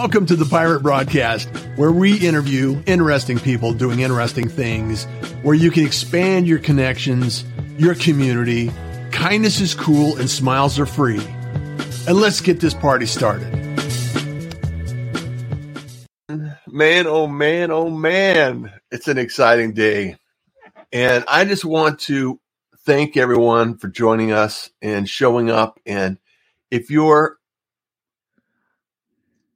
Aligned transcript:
Welcome 0.00 0.24
to 0.26 0.34
the 0.34 0.46
Pirate 0.46 0.80
Broadcast, 0.80 1.50
where 1.76 1.92
we 1.92 2.16
interview 2.26 2.82
interesting 2.86 3.38
people 3.38 3.74
doing 3.74 4.00
interesting 4.00 4.48
things, 4.48 5.04
where 5.42 5.54
you 5.54 5.70
can 5.70 5.84
expand 5.84 6.48
your 6.48 6.58
connections, 6.58 7.44
your 7.76 7.94
community. 7.94 8.72
Kindness 9.10 9.60
is 9.60 9.74
cool 9.74 10.16
and 10.16 10.30
smiles 10.30 10.78
are 10.78 10.86
free. 10.86 11.20
And 12.08 12.16
let's 12.16 12.40
get 12.40 12.60
this 12.60 12.72
party 12.72 13.04
started. 13.04 13.52
Man, 16.66 17.06
oh 17.06 17.26
man, 17.26 17.70
oh 17.70 17.90
man, 17.90 18.72
it's 18.90 19.06
an 19.06 19.18
exciting 19.18 19.74
day. 19.74 20.16
And 20.92 21.26
I 21.28 21.44
just 21.44 21.66
want 21.66 22.00
to 22.00 22.40
thank 22.86 23.18
everyone 23.18 23.76
for 23.76 23.88
joining 23.88 24.32
us 24.32 24.70
and 24.80 25.06
showing 25.06 25.50
up. 25.50 25.78
And 25.84 26.16
if 26.70 26.88
you're 26.90 27.36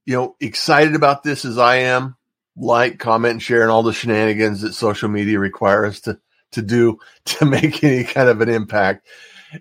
you 0.06 0.14
know, 0.14 0.36
excited 0.40 0.94
about 0.94 1.22
this 1.22 1.44
as 1.44 1.58
I 1.58 1.76
am, 1.76 2.16
like, 2.56 2.98
comment, 2.98 3.32
and 3.32 3.42
share, 3.42 3.62
and 3.62 3.70
all 3.70 3.82
the 3.82 3.92
shenanigans 3.92 4.60
that 4.60 4.74
social 4.74 5.08
media 5.08 5.38
requires 5.38 5.94
us 5.94 6.00
to 6.02 6.18
to 6.52 6.62
do 6.62 6.98
to 7.24 7.44
make 7.44 7.82
any 7.84 8.04
kind 8.04 8.28
of 8.28 8.40
an 8.40 8.48
impact. 8.48 9.06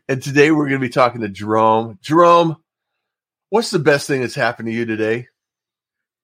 And 0.08 0.22
today 0.22 0.52
we're 0.52 0.70
going 0.70 0.81
to 0.81 0.88
be 0.88 0.91
talking 0.91 1.22
to 1.22 1.30
Jerome. 1.30 2.00
Jerome, 2.02 2.58
what's 3.50 3.70
the 3.70 3.80
best 3.80 4.08
thing 4.08 4.22
that's 4.22 4.36
happened 4.36 4.67
to 4.67 4.73
you 4.73 4.86
today? 4.86 5.27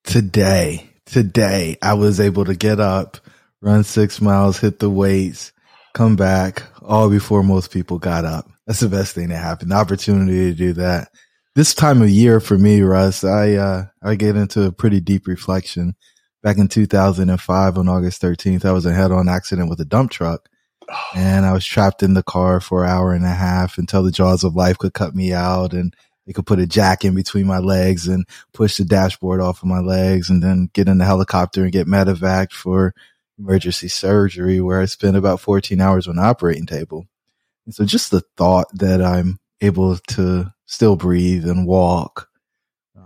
Today, 0.05 0.89
today, 1.05 1.77
I 1.81 1.93
was 1.93 2.19
able 2.19 2.45
to 2.45 2.55
get 2.55 2.79
up, 2.79 3.17
run 3.61 3.83
six 3.83 4.21
miles, 4.21 4.59
hit 4.59 4.79
the 4.79 4.89
weights, 4.89 5.51
come 5.93 6.15
back, 6.15 6.63
all 6.81 7.09
before 7.09 7.43
most 7.43 7.71
people 7.71 7.99
got 7.99 8.25
up. 8.25 8.49
That's 8.65 8.79
the 8.79 8.89
best 8.89 9.13
thing 9.13 9.29
that 9.29 9.37
happened. 9.37 9.71
The 9.71 9.75
opportunity 9.75 10.49
to 10.49 10.53
do 10.55 10.73
that 10.73 11.09
this 11.55 11.73
time 11.73 12.01
of 12.01 12.09
year 12.09 12.39
for 12.39 12.57
me, 12.57 12.81
Russ, 12.81 13.23
I, 13.23 13.53
uh, 13.53 13.85
I 14.03 14.15
get 14.15 14.35
into 14.35 14.63
a 14.63 14.71
pretty 14.71 14.99
deep 14.99 15.27
reflection. 15.27 15.95
Back 16.41 16.57
in 16.57 16.69
2005 16.69 17.77
on 17.77 17.89
August 17.89 18.21
13th, 18.21 18.63
I 18.63 18.71
was 18.71 18.85
in 18.85 18.93
a 18.93 18.95
head 18.95 19.11
on 19.11 19.27
accident 19.27 19.69
with 19.69 19.81
a 19.81 19.85
dump 19.85 20.11
truck 20.11 20.47
and 21.15 21.45
I 21.45 21.53
was 21.53 21.65
trapped 21.65 22.03
in 22.03 22.13
the 22.13 22.23
car 22.23 22.59
for 22.59 22.83
an 22.83 22.89
hour 22.89 23.13
and 23.13 23.25
a 23.25 23.29
half 23.29 23.77
until 23.77 24.03
the 24.03 24.11
jaws 24.11 24.43
of 24.43 24.55
life 24.55 24.77
could 24.77 24.93
cut 24.93 25.15
me 25.15 25.33
out 25.33 25.73
and 25.73 25.95
they 26.25 26.33
could 26.33 26.45
put 26.45 26.59
a 26.59 26.67
jack 26.67 27.03
in 27.03 27.15
between 27.15 27.47
my 27.47 27.59
legs 27.59 28.07
and 28.07 28.25
push 28.53 28.77
the 28.77 28.85
dashboard 28.85 29.41
off 29.41 29.61
of 29.61 29.69
my 29.69 29.79
legs 29.79 30.29
and 30.29 30.43
then 30.43 30.69
get 30.73 30.87
in 30.87 30.99
the 30.99 31.05
helicopter 31.05 31.63
and 31.63 31.71
get 31.71 31.87
medevac 31.87 32.51
for 32.51 32.93
emergency 33.37 33.87
surgery 33.87 34.61
where 34.61 34.79
I 34.81 34.85
spent 34.85 35.17
about 35.17 35.39
14 35.41 35.79
hours 35.81 36.07
on 36.07 36.17
the 36.17 36.21
operating 36.21 36.65
table. 36.65 37.07
And 37.65 37.73
so 37.73 37.85
just 37.85 38.11
the 38.11 38.21
thought 38.37 38.67
that 38.73 39.01
I'm 39.01 39.39
able 39.61 39.97
to 39.97 40.53
still 40.69 40.95
breathe 40.95 41.47
and 41.47 41.65
walk. 41.65 42.29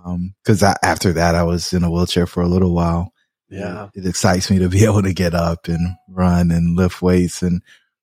Um, 0.05 0.35
cause 0.45 0.61
I, 0.61 0.75
after 0.83 1.13
that, 1.13 1.33
I 1.33 1.43
was 1.43 1.71
in 1.71 1.83
a 1.83 1.89
wheelchair 1.89 2.27
for 2.27 2.43
a 2.43 2.47
little 2.47 2.73
while. 2.73 3.13
Yeah. 3.49 3.87
It, 3.95 4.03
it 4.03 4.09
excites 4.09 4.51
me 4.51 4.59
to 4.59 4.69
be 4.69 4.83
able 4.85 5.01
to 5.01 5.13
get 5.13 5.33
up 5.33 5.67
and 5.67 5.95
run 6.09 6.51
and 6.51 6.75
lift 6.75 7.01
weights 7.01 7.41
and 7.41 7.61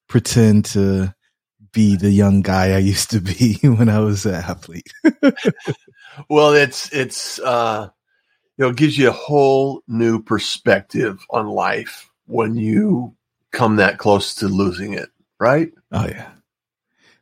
pretend 0.09 0.65
to 0.67 1.15
be 1.73 1.95
the 1.95 2.11
young 2.11 2.41
guy 2.41 2.73
I 2.73 2.79
used 2.93 3.11
to 3.11 3.21
be 3.21 3.59
when 3.63 3.89
I 3.89 4.01
was 4.01 4.25
an 4.25 4.35
athlete. 4.35 4.93
well, 6.29 6.55
it's, 6.55 6.91
it's, 6.93 7.39
uh, 7.41 7.91
you 8.57 8.65
know, 8.65 8.71
it 8.71 8.77
gives 8.77 8.97
you 8.97 9.09
a 9.09 9.13
whole 9.13 9.83
new 9.87 10.23
perspective 10.23 11.25
on 11.31 11.49
life 11.49 12.11
when 12.27 12.57
you 12.57 13.15
come 13.53 13.77
that 13.77 13.99
close 13.99 14.35
to 14.37 14.49
losing 14.49 14.95
it, 14.95 15.11
right? 15.39 15.71
Oh 15.93 16.07
yeah. 16.07 16.31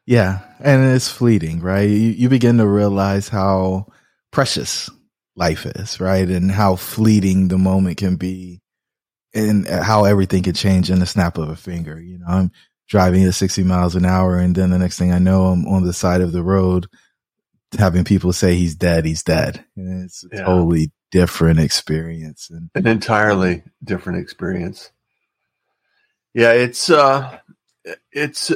Yeah, 0.09 0.39
and 0.59 0.97
it's 0.97 1.11
fleeting, 1.11 1.61
right? 1.61 1.87
You, 1.87 1.97
you 1.97 2.28
begin 2.31 2.56
to 2.56 2.67
realize 2.67 3.28
how 3.28 3.89
precious 4.31 4.89
life 5.37 5.67
is, 5.67 6.01
right? 6.01 6.27
And 6.27 6.51
how 6.51 6.77
fleeting 6.77 7.48
the 7.48 7.59
moment 7.59 7.98
can 7.98 8.17
be 8.17 8.62
and 9.34 9.69
how 9.69 10.06
everything 10.06 10.45
can 10.45 10.55
change 10.55 10.91
in 10.91 11.01
the 11.01 11.05
snap 11.05 11.36
of 11.36 11.51
a 11.51 11.56
finger. 11.56 12.01
You 12.01 12.20
know, 12.20 12.27
I'm 12.27 12.52
driving 12.89 13.23
at 13.24 13.35
60 13.35 13.64
miles 13.64 13.96
an 13.96 14.07
hour 14.07 14.39
and 14.39 14.55
then 14.55 14.70
the 14.70 14.79
next 14.79 14.98
thing 14.98 15.13
I 15.13 15.19
know, 15.19 15.48
I'm 15.48 15.69
on 15.69 15.85
the 15.85 15.92
side 15.92 16.23
of 16.23 16.33
the 16.33 16.42
road 16.42 16.86
having 17.79 18.05
people 18.05 18.33
say 18.33 18.55
he's 18.55 18.77
dead, 18.77 19.05
he's 19.05 19.23
dead. 19.23 19.63
And 19.77 20.07
it's 20.07 20.25
a 20.25 20.29
yeah. 20.33 20.45
totally 20.45 20.90
different 21.11 21.61
experience. 21.61 22.48
And 22.48 22.70
an 22.75 22.86
entirely 22.86 23.63
different 23.85 24.23
experience. 24.23 24.90
Yeah, 26.33 26.52
it's, 26.52 26.89
uh, 26.89 27.40
it's, 28.11 28.51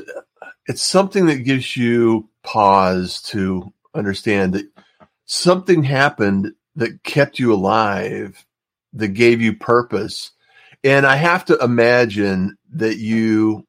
it's 0.67 0.83
something 0.83 1.27
that 1.27 1.45
gives 1.45 1.77
you 1.77 2.29
pause 2.43 3.23
to 3.23 3.73
understand 3.95 4.55
that 4.55 4.67
something 5.25 5.83
happened 5.83 6.53
that 6.77 7.03
kept 7.03 7.39
you 7.39 7.53
alive, 7.53 8.45
that 8.95 9.09
gave 9.09 9.41
you 9.41 9.55
purpose. 9.55 10.33
And 10.85 11.07
I 11.07 11.17
have 11.17 11.45
to 11.47 11.59
imagine 11.59 12.57
that 12.75 12.97
you, 12.97 13.67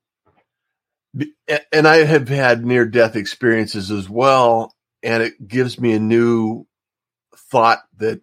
and 1.72 1.88
I 1.88 1.98
have 1.98 2.30
had 2.30 2.66
near 2.66 2.86
death 2.86 3.16
experiences 3.16 3.92
as 3.92 4.10
well. 4.10 4.74
And 5.04 5.22
it 5.22 5.48
gives 5.48 5.80
me 5.80 5.94
a 5.94 6.00
new 6.00 6.66
thought 7.36 7.80
that 7.98 8.22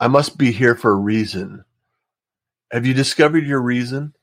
I 0.00 0.08
must 0.08 0.36
be 0.36 0.50
here 0.50 0.74
for 0.74 0.90
a 0.90 0.96
reason. 0.96 1.64
Have 2.70 2.84
you 2.84 2.94
discovered 2.94 3.46
your 3.46 3.60
reason? 3.60 4.14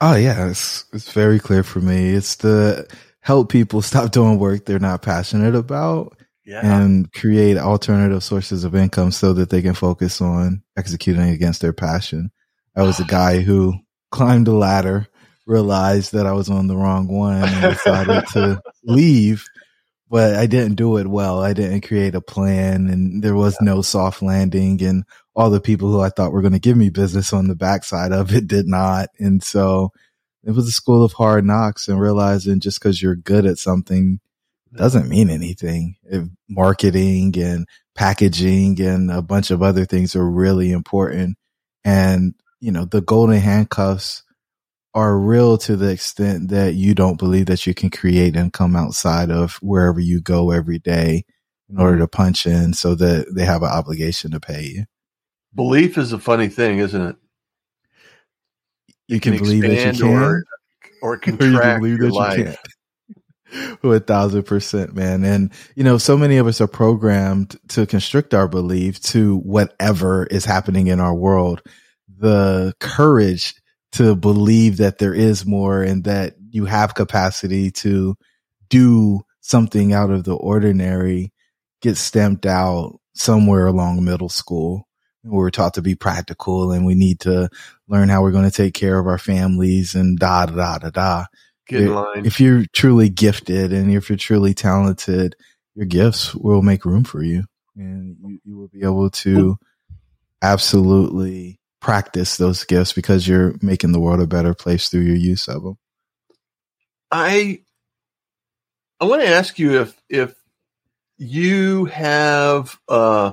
Oh 0.00 0.16
yeah, 0.16 0.48
it's 0.48 0.84
it's 0.92 1.12
very 1.12 1.38
clear 1.38 1.62
for 1.62 1.80
me. 1.80 2.10
It's 2.10 2.36
to 2.36 2.86
help 3.20 3.50
people 3.50 3.82
stop 3.82 4.12
doing 4.12 4.38
work 4.38 4.64
they're 4.64 4.78
not 4.78 5.02
passionate 5.02 5.54
about 5.54 6.16
yeah. 6.44 6.60
and 6.64 7.12
create 7.12 7.58
alternative 7.58 8.24
sources 8.24 8.64
of 8.64 8.74
income 8.74 9.12
so 9.12 9.32
that 9.34 9.50
they 9.50 9.62
can 9.62 9.74
focus 9.74 10.20
on 10.20 10.62
executing 10.76 11.28
against 11.28 11.60
their 11.60 11.72
passion. 11.72 12.30
I 12.76 12.82
was 12.82 12.98
a 12.98 13.04
guy 13.08 13.40
who 13.40 13.74
climbed 14.10 14.48
a 14.48 14.52
ladder, 14.52 15.06
realized 15.46 16.12
that 16.12 16.26
I 16.26 16.32
was 16.32 16.48
on 16.50 16.66
the 16.66 16.76
wrong 16.76 17.08
one 17.08 17.44
and 17.44 17.74
decided 17.74 18.26
to 18.32 18.60
leave, 18.84 19.44
but 20.10 20.34
I 20.34 20.46
didn't 20.46 20.74
do 20.74 20.96
it 20.96 21.06
well. 21.06 21.40
I 21.40 21.52
didn't 21.52 21.86
create 21.86 22.16
a 22.16 22.20
plan 22.20 22.88
and 22.88 23.22
there 23.22 23.36
was 23.36 23.56
no 23.60 23.80
soft 23.80 24.22
landing 24.22 24.82
and 24.82 25.04
all 25.36 25.50
the 25.50 25.60
people 25.60 25.90
who 25.90 26.00
I 26.00 26.08
thought 26.08 26.32
were 26.32 26.42
going 26.42 26.52
to 26.52 26.58
give 26.58 26.76
me 26.76 26.90
business 26.90 27.32
on 27.32 27.46
the 27.46 27.54
backside 27.54 28.12
of 28.12 28.34
it 28.34 28.46
did 28.48 28.66
not. 28.66 29.08
And 29.20 29.40
so 29.42 29.92
it 30.42 30.50
was 30.50 30.66
a 30.66 30.72
school 30.72 31.04
of 31.04 31.12
hard 31.12 31.44
knocks 31.44 31.86
and 31.86 32.00
realizing 32.00 32.58
just 32.58 32.80
because 32.80 33.00
you're 33.00 33.14
good 33.14 33.46
at 33.46 33.58
something 33.58 34.18
doesn't 34.74 35.08
mean 35.08 35.30
anything. 35.30 35.96
It, 36.04 36.28
marketing 36.48 37.38
and 37.38 37.66
packaging 37.94 38.80
and 38.80 39.12
a 39.12 39.22
bunch 39.22 39.52
of 39.52 39.62
other 39.62 39.84
things 39.84 40.16
are 40.16 40.28
really 40.28 40.72
important. 40.72 41.36
And, 41.84 42.34
you 42.58 42.72
know, 42.72 42.84
the 42.84 43.00
golden 43.00 43.38
handcuffs 43.38 44.24
are 44.94 45.18
real 45.18 45.56
to 45.56 45.76
the 45.76 45.90
extent 45.90 46.48
that 46.48 46.74
you 46.74 46.94
don't 46.94 47.18
believe 47.18 47.46
that 47.46 47.66
you 47.66 47.74
can 47.74 47.90
create 47.90 48.36
and 48.36 48.52
come 48.52 48.74
outside 48.74 49.30
of 49.30 49.54
wherever 49.56 50.00
you 50.00 50.20
go 50.20 50.50
every 50.50 50.78
day 50.78 51.24
in 51.68 51.78
order 51.78 51.98
to 51.98 52.08
punch 52.08 52.46
in 52.46 52.74
so 52.74 52.94
that 52.96 53.32
they 53.34 53.44
have 53.44 53.62
an 53.62 53.68
obligation 53.68 54.32
to 54.32 54.40
pay 54.40 54.62
you. 54.62 54.84
Belief 55.54 55.96
is 55.96 56.12
a 56.12 56.18
funny 56.18 56.48
thing, 56.48 56.78
isn't 56.78 57.00
it? 57.00 57.16
You, 59.06 59.14
you 59.16 59.20
can, 59.20 59.34
can 59.34 59.42
believe 59.42 59.62
that 59.62 59.96
you 59.96 60.02
can, 60.02 60.12
or, 60.12 60.44
or 61.02 61.18
contract 61.18 61.82
or 61.82 61.86
you 61.86 61.96
your 61.96 62.10
life. 62.10 62.58
a 63.82 64.00
thousand 64.00 64.42
percent, 64.44 64.94
man. 64.94 65.24
And, 65.24 65.52
you 65.76 65.84
know, 65.84 65.98
so 65.98 66.16
many 66.16 66.36
of 66.36 66.46
us 66.46 66.60
are 66.60 66.68
programmed 66.68 67.56
to 67.68 67.86
constrict 67.86 68.34
our 68.34 68.48
belief 68.48 69.00
to 69.02 69.38
whatever 69.38 70.26
is 70.26 70.44
happening 70.44 70.88
in 70.88 70.98
our 70.98 71.14
world. 71.14 71.62
The 72.18 72.74
courage 72.80 73.54
to 73.92 74.14
believe 74.14 74.78
that 74.78 74.98
there 74.98 75.14
is 75.14 75.44
more 75.44 75.82
and 75.82 76.04
that 76.04 76.34
you 76.50 76.64
have 76.64 76.94
capacity 76.94 77.70
to 77.70 78.16
do 78.68 79.20
something 79.40 79.92
out 79.92 80.10
of 80.10 80.24
the 80.24 80.34
ordinary 80.34 81.32
gets 81.82 82.00
stamped 82.00 82.46
out 82.46 83.00
somewhere 83.14 83.66
along 83.66 84.04
middle 84.04 84.28
school 84.28 84.86
we're 85.24 85.50
taught 85.50 85.74
to 85.74 85.82
be 85.82 85.94
practical 85.94 86.72
and 86.72 86.86
we 86.86 86.94
need 86.94 87.20
to 87.20 87.48
learn 87.88 88.08
how 88.08 88.22
we're 88.22 88.30
going 88.32 88.48
to 88.48 88.56
take 88.56 88.74
care 88.74 88.98
of 88.98 89.06
our 89.06 89.18
families 89.18 89.94
and 89.94 90.18
da 90.18 90.46
da 90.46 90.54
da 90.54 90.78
da 90.78 90.90
da. 90.90 91.24
Get 91.66 91.82
in 91.82 91.94
line. 91.94 92.26
If 92.26 92.40
you're 92.40 92.64
truly 92.72 93.10
gifted 93.10 93.72
and 93.72 93.92
if 93.92 94.08
you're 94.08 94.16
truly 94.16 94.54
talented, 94.54 95.36
your 95.74 95.86
gifts 95.86 96.34
will 96.34 96.62
make 96.62 96.84
room 96.84 97.04
for 97.04 97.22
you 97.22 97.44
and 97.76 98.16
you, 98.20 98.38
you 98.44 98.56
will 98.56 98.68
be 98.68 98.82
able 98.82 99.10
to 99.10 99.56
absolutely 100.42 101.59
practice 101.80 102.36
those 102.36 102.64
gifts 102.64 102.92
because 102.92 103.26
you're 103.26 103.54
making 103.62 103.92
the 103.92 104.00
world 104.00 104.20
a 104.20 104.26
better 104.26 104.54
place 104.54 104.88
through 104.88 105.02
your 105.02 105.16
use 105.16 105.48
of 105.48 105.62
them. 105.62 105.78
I 107.10 107.62
I 109.00 109.06
want 109.06 109.22
to 109.22 109.28
ask 109.28 109.58
you 109.58 109.80
if 109.80 110.00
if 110.08 110.34
you 111.18 111.86
have 111.86 112.78
uh 112.88 113.32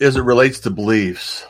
as 0.00 0.16
it 0.16 0.22
relates 0.22 0.60
to 0.60 0.70
beliefs, 0.70 1.46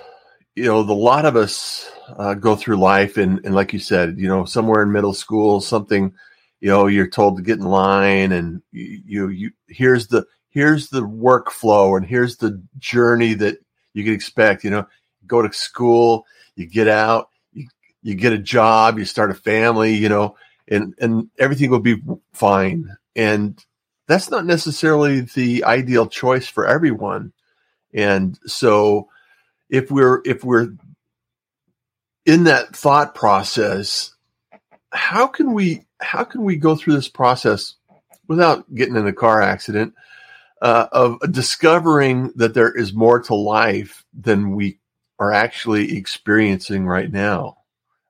you 0.55 0.65
know, 0.65 0.83
the 0.83 0.95
lot 0.95 1.25
of 1.27 1.37
us 1.37 1.91
uh, 2.17 2.35
go 2.35 2.57
through 2.57 2.77
life, 2.77 3.17
and, 3.17 3.45
and 3.45 3.55
like 3.55 3.73
you 3.73 3.79
said, 3.79 4.19
you 4.19 4.29
know, 4.29 4.45
somewhere 4.45 4.83
in 4.83 4.93
middle 4.93 5.13
school, 5.13 5.61
something, 5.61 6.13
you 6.61 6.69
know, 6.69 6.87
you're 6.87 7.09
told 7.09 7.37
to 7.37 7.43
get 7.43 7.59
in 7.59 7.65
line, 7.65 8.33
and 8.33 8.63
you, 8.73 9.03
you, 9.05 9.29
you 9.29 9.51
here's 9.69 10.09
the 10.09 10.25
here's 10.49 10.89
the 10.89 11.03
workflow 11.03 11.97
and 11.97 12.07
here's 12.07 12.39
the 12.39 12.63
journey 12.79 13.35
that 13.35 13.59
you 13.93 14.05
can 14.05 14.15
expect. 14.15 14.65
You 14.65 14.71
know, 14.71 14.87
go 15.27 15.43
to 15.43 15.53
school, 15.53 16.27
you 16.55 16.67
get 16.67 16.89
out, 16.89 17.31
you, 17.53 17.69
you 18.03 18.15
get 18.15 18.33
a 18.33 18.39
job, 18.39 18.99
you 18.99 19.05
start 19.05 19.31
a 19.31 19.35
family, 19.35 19.95
you 19.95 20.09
know, 20.09 20.37
and, 20.69 20.95
and 20.99 21.31
everything 21.39 21.71
will 21.71 21.81
be 21.81 22.03
fine. 22.33 22.97
And 23.15 23.63
that's 24.07 24.31
not 24.31 24.47
necessarily 24.47 25.23
the 25.23 25.65
ideal 25.65 26.07
choice 26.07 26.49
for 26.49 26.67
everyone. 26.67 27.33
And 27.93 28.39
so 28.47 29.09
if 29.69 29.91
we're, 29.91 30.23
if 30.25 30.45
we're 30.45 30.75
in 32.25 32.45
that 32.45 32.75
thought 32.75 33.15
process, 33.15 34.15
how 34.93 35.27
can 35.27 35.53
we, 35.53 35.85
how 36.01 36.25
can 36.25 36.43
we 36.45 36.57
go 36.57 36.77
through 36.77 36.95
this 36.95 37.09
process 37.09 37.75
without 38.29 38.73
getting 38.75 38.97
in 38.97 39.07
a 39.07 39.13
car 39.13 39.43
accident? 39.43 39.95
Uh, 40.63 40.87
of 40.91 41.19
discovering 41.33 42.33
that 42.37 42.55
there 42.55 42.73
is 42.73 42.95
more 42.95 43.21
to 43.21 43.35
life 43.35 44.07
than 44.15 44.53
we 44.53 44.79
are 45.19 45.33
actually 45.33 45.97
experiencing 45.97 46.87
right 46.87 47.11
now. 47.11 47.59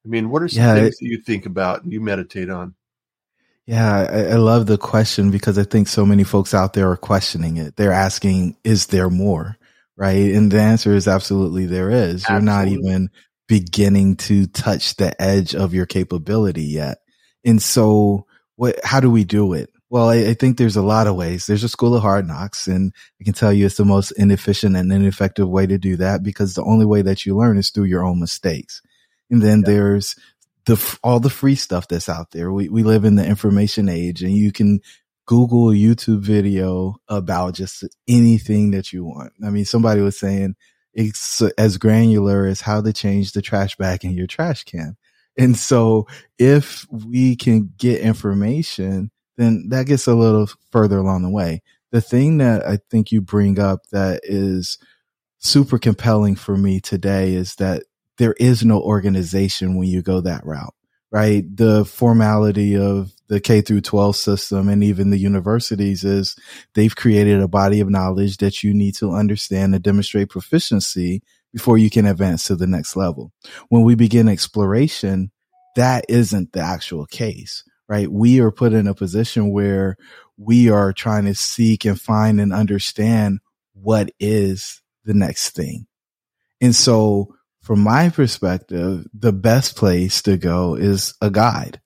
I 0.04 0.08
mean, 0.08 0.30
what 0.30 0.42
are 0.42 0.48
some 0.48 0.62
yeah, 0.62 0.74
things 0.74 0.94
it, 0.94 0.98
that 1.00 1.06
you 1.06 1.20
think 1.20 1.46
about 1.46 1.82
and 1.82 1.92
you 1.92 2.00
meditate 2.00 2.50
on? 2.50 2.74
Yeah, 3.66 4.06
I, 4.08 4.22
I, 4.26 4.36
love 4.36 4.66
the 4.66 4.78
question 4.78 5.32
because 5.32 5.58
I 5.58 5.64
think 5.64 5.88
so 5.88 6.06
many 6.06 6.22
folks 6.22 6.54
out 6.54 6.74
there 6.74 6.88
are 6.88 6.96
questioning 6.96 7.56
it. 7.56 7.74
They're 7.74 7.92
asking, 7.92 8.56
is 8.62 8.86
there 8.86 9.10
more? 9.10 9.56
Right. 9.96 10.32
And 10.32 10.52
the 10.52 10.60
answer 10.60 10.94
is 10.94 11.08
absolutely 11.08 11.66
there 11.66 11.90
is. 11.90 12.24
Absolutely. 12.24 12.34
You're 12.34 12.42
not 12.42 12.68
even 12.68 13.10
beginning 13.48 14.16
to 14.16 14.46
touch 14.46 14.94
the 14.96 15.20
edge 15.20 15.54
of 15.54 15.74
your 15.74 15.86
capability 15.86 16.64
yet. 16.64 16.98
And 17.44 17.60
so 17.60 18.26
what, 18.54 18.78
how 18.84 19.00
do 19.00 19.10
we 19.10 19.24
do 19.24 19.52
it? 19.54 19.70
Well, 19.88 20.08
I, 20.08 20.16
I, 20.16 20.34
think 20.34 20.58
there's 20.58 20.76
a 20.76 20.82
lot 20.82 21.06
of 21.06 21.14
ways. 21.14 21.46
There's 21.46 21.62
a 21.62 21.68
school 21.68 21.94
of 21.94 22.02
hard 22.02 22.26
knocks, 22.26 22.66
and 22.66 22.92
I 23.20 23.24
can 23.24 23.34
tell 23.34 23.52
you 23.52 23.66
it's 23.66 23.76
the 23.76 23.84
most 23.84 24.10
inefficient 24.12 24.74
and 24.74 24.92
ineffective 24.92 25.48
way 25.48 25.66
to 25.66 25.78
do 25.78 25.96
that 25.96 26.24
because 26.24 26.54
the 26.54 26.64
only 26.64 26.84
way 26.84 27.02
that 27.02 27.24
you 27.24 27.36
learn 27.36 27.56
is 27.56 27.70
through 27.70 27.84
your 27.84 28.04
own 28.04 28.18
mistakes. 28.18 28.82
And 29.30 29.40
then 29.40 29.60
yeah. 29.60 29.74
there's 29.74 30.16
the 30.64 30.98
all 31.04 31.20
the 31.20 31.30
free 31.30 31.54
stuff 31.54 31.86
that's 31.86 32.08
out 32.08 32.32
there. 32.32 32.52
We 32.52 32.68
we 32.68 32.82
live 32.82 33.04
in 33.04 33.14
the 33.14 33.24
information 33.24 33.88
age, 33.88 34.22
and 34.22 34.32
you 34.32 34.50
can 34.50 34.80
Google 35.26 35.70
a 35.70 35.74
YouTube 35.74 36.20
video 36.20 36.96
about 37.08 37.54
just 37.54 37.84
anything 38.08 38.72
that 38.72 38.92
you 38.92 39.04
want. 39.04 39.32
I 39.44 39.50
mean, 39.50 39.64
somebody 39.64 40.00
was 40.00 40.18
saying 40.18 40.56
it's 40.94 41.42
as 41.58 41.78
granular 41.78 42.46
as 42.46 42.60
how 42.60 42.80
to 42.80 42.92
change 42.92 43.32
the 43.32 43.42
trash 43.42 43.76
bag 43.76 44.04
in 44.04 44.12
your 44.12 44.26
trash 44.26 44.64
can. 44.64 44.96
And 45.38 45.56
so 45.56 46.06
if 46.38 46.86
we 46.90 47.36
can 47.36 47.72
get 47.76 48.00
information 48.00 49.10
then 49.36 49.68
that 49.68 49.86
gets 49.86 50.06
a 50.06 50.14
little 50.14 50.48
further 50.70 50.98
along 50.98 51.22
the 51.22 51.30
way. 51.30 51.62
The 51.92 52.00
thing 52.00 52.38
that 52.38 52.66
I 52.66 52.78
think 52.90 53.12
you 53.12 53.20
bring 53.20 53.58
up 53.58 53.86
that 53.92 54.20
is 54.24 54.78
super 55.38 55.78
compelling 55.78 56.34
for 56.34 56.56
me 56.56 56.80
today 56.80 57.34
is 57.34 57.54
that 57.56 57.84
there 58.18 58.34
is 58.38 58.64
no 58.64 58.80
organization 58.80 59.76
when 59.76 59.88
you 59.88 60.02
go 60.02 60.20
that 60.20 60.44
route, 60.44 60.74
right? 61.10 61.44
The 61.54 61.84
formality 61.84 62.76
of 62.76 63.12
the 63.28 63.40
K 63.40 63.60
through 63.60 63.82
12 63.82 64.16
system 64.16 64.68
and 64.68 64.82
even 64.82 65.10
the 65.10 65.18
universities 65.18 66.04
is 66.04 66.36
they've 66.74 66.94
created 66.94 67.40
a 67.40 67.48
body 67.48 67.80
of 67.80 67.90
knowledge 67.90 68.38
that 68.38 68.62
you 68.62 68.72
need 68.72 68.94
to 68.96 69.12
understand 69.12 69.74
and 69.74 69.82
demonstrate 69.82 70.30
proficiency 70.30 71.22
before 71.52 71.78
you 71.78 71.90
can 71.90 72.06
advance 72.06 72.44
to 72.44 72.56
the 72.56 72.66
next 72.66 72.96
level. 72.96 73.32
When 73.68 73.82
we 73.82 73.94
begin 73.94 74.28
exploration, 74.28 75.30
that 75.74 76.04
isn't 76.08 76.52
the 76.52 76.60
actual 76.60 77.06
case 77.06 77.64
right? 77.88 78.10
We 78.10 78.40
are 78.40 78.50
put 78.50 78.72
in 78.72 78.86
a 78.86 78.94
position 78.94 79.52
where 79.52 79.96
we 80.36 80.70
are 80.70 80.92
trying 80.92 81.24
to 81.26 81.34
seek 81.34 81.84
and 81.84 82.00
find 82.00 82.40
and 82.40 82.52
understand 82.52 83.40
what 83.74 84.10
is 84.18 84.82
the 85.04 85.14
next 85.14 85.50
thing. 85.50 85.86
And 86.60 86.74
so 86.74 87.34
from 87.62 87.80
my 87.80 88.10
perspective, 88.10 89.06
the 89.12 89.32
best 89.32 89.76
place 89.76 90.22
to 90.22 90.36
go 90.36 90.74
is 90.74 91.14
a 91.20 91.30
guide. 91.30 91.80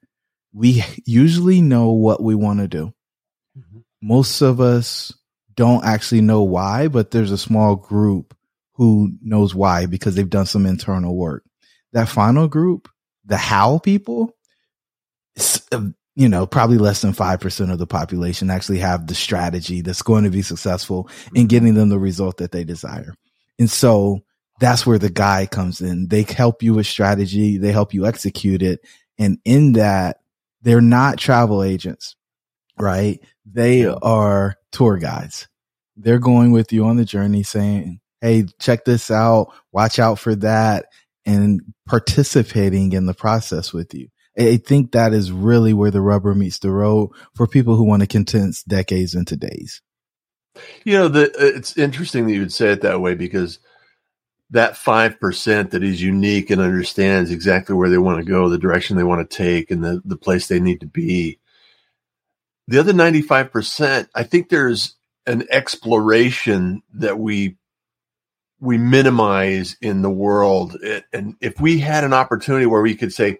We 0.52 0.84
usually 1.06 1.60
know 1.62 1.92
what 1.92 2.22
we 2.22 2.34
want 2.34 2.60
to 2.60 2.68
do. 2.68 2.92
Mm-hmm. 3.58 3.78
Most 4.02 4.40
of 4.40 4.60
us 4.60 5.12
don't 5.54 5.84
actually 5.84 6.22
know 6.22 6.42
why, 6.42 6.88
but 6.88 7.10
there's 7.10 7.32
a 7.32 7.38
small 7.38 7.76
group 7.76 8.36
who 8.74 9.12
knows 9.22 9.54
why 9.54 9.86
because 9.86 10.14
they've 10.14 10.28
done 10.28 10.46
some 10.46 10.66
internal 10.66 11.16
work. 11.16 11.44
That 11.92 12.08
final 12.08 12.48
group, 12.48 12.88
the 13.24 13.36
how 13.36 13.78
people, 13.78 14.36
Um, 15.72 15.94
you 16.16 16.28
know, 16.28 16.46
probably 16.46 16.76
less 16.76 17.00
than 17.00 17.12
5% 17.12 17.72
of 17.72 17.78
the 17.78 17.86
population 17.86 18.50
actually 18.50 18.78
have 18.80 19.06
the 19.06 19.14
strategy 19.14 19.80
that's 19.80 20.02
going 20.02 20.24
to 20.24 20.30
be 20.30 20.42
successful 20.42 21.08
in 21.28 21.42
mm-hmm. 21.42 21.46
getting 21.46 21.74
them 21.74 21.88
the 21.88 21.98
result 21.98 22.38
that 22.38 22.52
they 22.52 22.64
desire. 22.64 23.14
And 23.58 23.70
so 23.70 24.20
that's 24.58 24.86
where 24.86 24.98
the 24.98 25.10
guy 25.10 25.46
comes 25.46 25.80
in. 25.80 26.08
They 26.08 26.22
help 26.22 26.62
you 26.62 26.74
with 26.74 26.86
strategy. 26.86 27.58
They 27.58 27.72
help 27.72 27.94
you 27.94 28.06
execute 28.06 28.62
it. 28.62 28.80
And 29.18 29.38
in 29.44 29.72
that, 29.72 30.18
they're 30.62 30.82
not 30.82 31.18
travel 31.18 31.62
agents, 31.62 32.16
right? 32.78 33.20
They 33.46 33.86
are 33.86 34.56
tour 34.72 34.98
guides. 34.98 35.48
They're 35.96 36.18
going 36.18 36.52
with 36.52 36.72
you 36.72 36.84
on 36.84 36.96
the 36.96 37.04
journey 37.04 37.42
saying, 37.42 38.00
Hey, 38.20 38.44
check 38.58 38.84
this 38.84 39.10
out. 39.10 39.54
Watch 39.72 39.98
out 39.98 40.18
for 40.18 40.34
that 40.36 40.86
and 41.24 41.62
participating 41.86 42.92
in 42.92 43.06
the 43.06 43.14
process 43.14 43.72
with 43.72 43.94
you. 43.94 44.08
I 44.38 44.56
think 44.58 44.92
that 44.92 45.12
is 45.12 45.32
really 45.32 45.74
where 45.74 45.90
the 45.90 46.00
rubber 46.00 46.34
meets 46.34 46.58
the 46.58 46.70
road 46.70 47.10
for 47.34 47.46
people 47.46 47.76
who 47.76 47.84
want 47.84 48.00
to 48.00 48.06
condense 48.06 48.62
decades 48.62 49.14
into 49.14 49.36
days. 49.36 49.82
You 50.84 50.94
know, 50.94 51.08
the, 51.08 51.26
uh, 51.26 51.56
it's 51.56 51.76
interesting 51.76 52.26
that 52.26 52.32
you 52.32 52.40
would 52.40 52.52
say 52.52 52.70
it 52.70 52.82
that 52.82 53.00
way 53.00 53.14
because 53.14 53.58
that 54.50 54.74
5% 54.74 55.70
that 55.70 55.82
is 55.82 56.02
unique 56.02 56.50
and 56.50 56.60
understands 56.60 57.30
exactly 57.30 57.74
where 57.74 57.88
they 57.88 57.98
want 57.98 58.18
to 58.18 58.24
go, 58.24 58.48
the 58.48 58.58
direction 58.58 58.96
they 58.96 59.04
want 59.04 59.28
to 59.28 59.36
take, 59.36 59.70
and 59.70 59.84
the, 59.84 60.02
the 60.04 60.16
place 60.16 60.48
they 60.48 60.60
need 60.60 60.80
to 60.80 60.86
be. 60.86 61.38
The 62.66 62.78
other 62.78 62.92
95%, 62.92 64.08
I 64.14 64.22
think 64.22 64.48
there's 64.48 64.96
an 65.26 65.46
exploration 65.50 66.82
that 66.94 67.18
we 67.18 67.56
we 68.62 68.76
minimize 68.76 69.74
in 69.80 70.02
the 70.02 70.10
world. 70.10 70.76
And 71.14 71.34
if 71.40 71.58
we 71.60 71.78
had 71.78 72.04
an 72.04 72.12
opportunity 72.12 72.66
where 72.66 72.82
we 72.82 72.94
could 72.94 73.12
say, 73.12 73.38